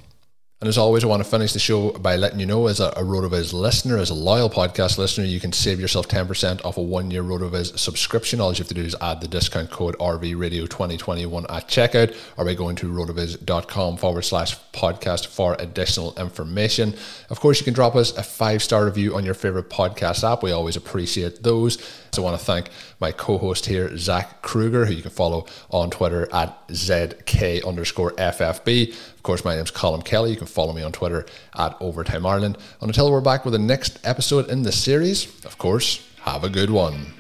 And 0.62 0.68
as 0.68 0.77
always, 0.77 1.05
I 1.05 1.07
want 1.07 1.25
to 1.25 1.29
finish 1.29 1.55
the 1.55 1.59
show 1.59 1.92
by 1.92 2.16
letting 2.16 2.38
you 2.38 2.44
know, 2.44 2.66
as 2.66 2.81
a, 2.81 2.88
a 2.88 3.03
RotoViz 3.03 3.55
listener, 3.55 3.96
as 3.96 4.11
a 4.11 4.14
loyal 4.14 4.51
podcast 4.51 4.99
listener, 4.99 5.25
you 5.25 5.40
can 5.40 5.55
save 5.55 5.81
yourself 5.81 6.07
10% 6.07 6.62
off 6.66 6.77
a 6.77 6.83
one 6.83 7.11
year 7.11 7.23
RotoViz 7.23 7.79
subscription. 7.79 8.42
All 8.42 8.53
you 8.53 8.59
have 8.59 8.68
to 8.68 8.75
do 8.75 8.83
is 8.83 8.94
add 9.01 9.23
the 9.23 9.29
discount 9.29 9.70
code 9.70 9.96
RVRadio2021 9.96 11.46
at 11.49 11.66
checkout 11.66 12.14
or 12.37 12.44
by 12.44 12.53
going 12.53 12.77
to 12.77 12.92
rotoviz.com 12.92 13.96
forward 13.96 14.20
slash 14.20 14.55
podcast 14.75 15.29
for 15.29 15.57
additional 15.59 16.14
information. 16.18 16.94
Of 17.31 17.40
course, 17.40 17.59
you 17.59 17.64
can 17.64 17.73
drop 17.73 17.96
us 17.96 18.14
a 18.18 18.23
five 18.23 18.62
star 18.62 18.85
review 18.85 19.16
on 19.16 19.25
your 19.25 19.33
favorite 19.33 19.70
podcast 19.70 20.31
app. 20.31 20.42
We 20.42 20.53
always 20.53 20.77
appreciate 20.77 21.42
those. 21.42 21.79
So 22.12 22.23
I 22.23 22.25
want 22.25 22.38
to 22.38 22.44
thank 22.44 22.68
my 23.01 23.12
co 23.12 23.38
host 23.38 23.66
here, 23.66 23.96
Zach 23.96 24.42
Kruger, 24.42 24.85
who 24.85 24.92
you 24.92 25.03
can 25.03 25.11
follow 25.11 25.46
on 25.70 25.90
Twitter 25.90 26.29
at 26.35 26.68
ZK 26.68 27.64
underscore 27.66 28.12
FFB. 28.12 28.94
Of 29.20 29.24
course, 29.24 29.44
my 29.44 29.54
name's 29.54 29.70
Colm 29.70 30.02
Kelly. 30.02 30.30
You 30.30 30.38
can 30.38 30.46
follow 30.46 30.72
me 30.72 30.83
on 30.83 30.92
Twitter 30.92 31.26
at 31.54 31.76
Overtime 31.78 32.24
Ireland. 32.24 32.56
And 32.80 32.88
until 32.88 33.12
we're 33.12 33.20
back 33.20 33.44
with 33.44 33.52
the 33.52 33.59
next 33.59 33.98
episode 34.02 34.48
in 34.48 34.62
the 34.62 34.72
series, 34.72 35.26
of 35.44 35.59
course, 35.59 36.09
have 36.22 36.42
a 36.42 36.48
good 36.48 36.70
one. 36.70 37.12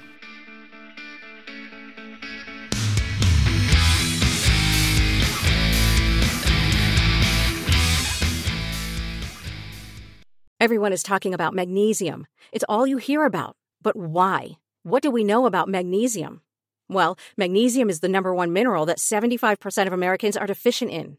Everyone 10.58 10.94
is 10.94 11.02
talking 11.02 11.34
about 11.34 11.52
magnesium. 11.52 12.26
It's 12.50 12.64
all 12.66 12.86
you 12.86 12.96
hear 12.96 13.26
about. 13.26 13.56
But 13.82 13.94
why? 13.94 14.52
What 14.84 15.02
do 15.02 15.10
we 15.10 15.22
know 15.22 15.44
about 15.44 15.68
magnesium? 15.68 16.40
Well, 16.88 17.18
magnesium 17.36 17.90
is 17.90 18.00
the 18.00 18.08
number 18.08 18.34
one 18.34 18.54
mineral 18.54 18.86
that 18.86 18.96
75% 18.96 19.86
of 19.86 19.92
Americans 19.92 20.38
are 20.38 20.46
deficient 20.46 20.90
in. 20.90 21.18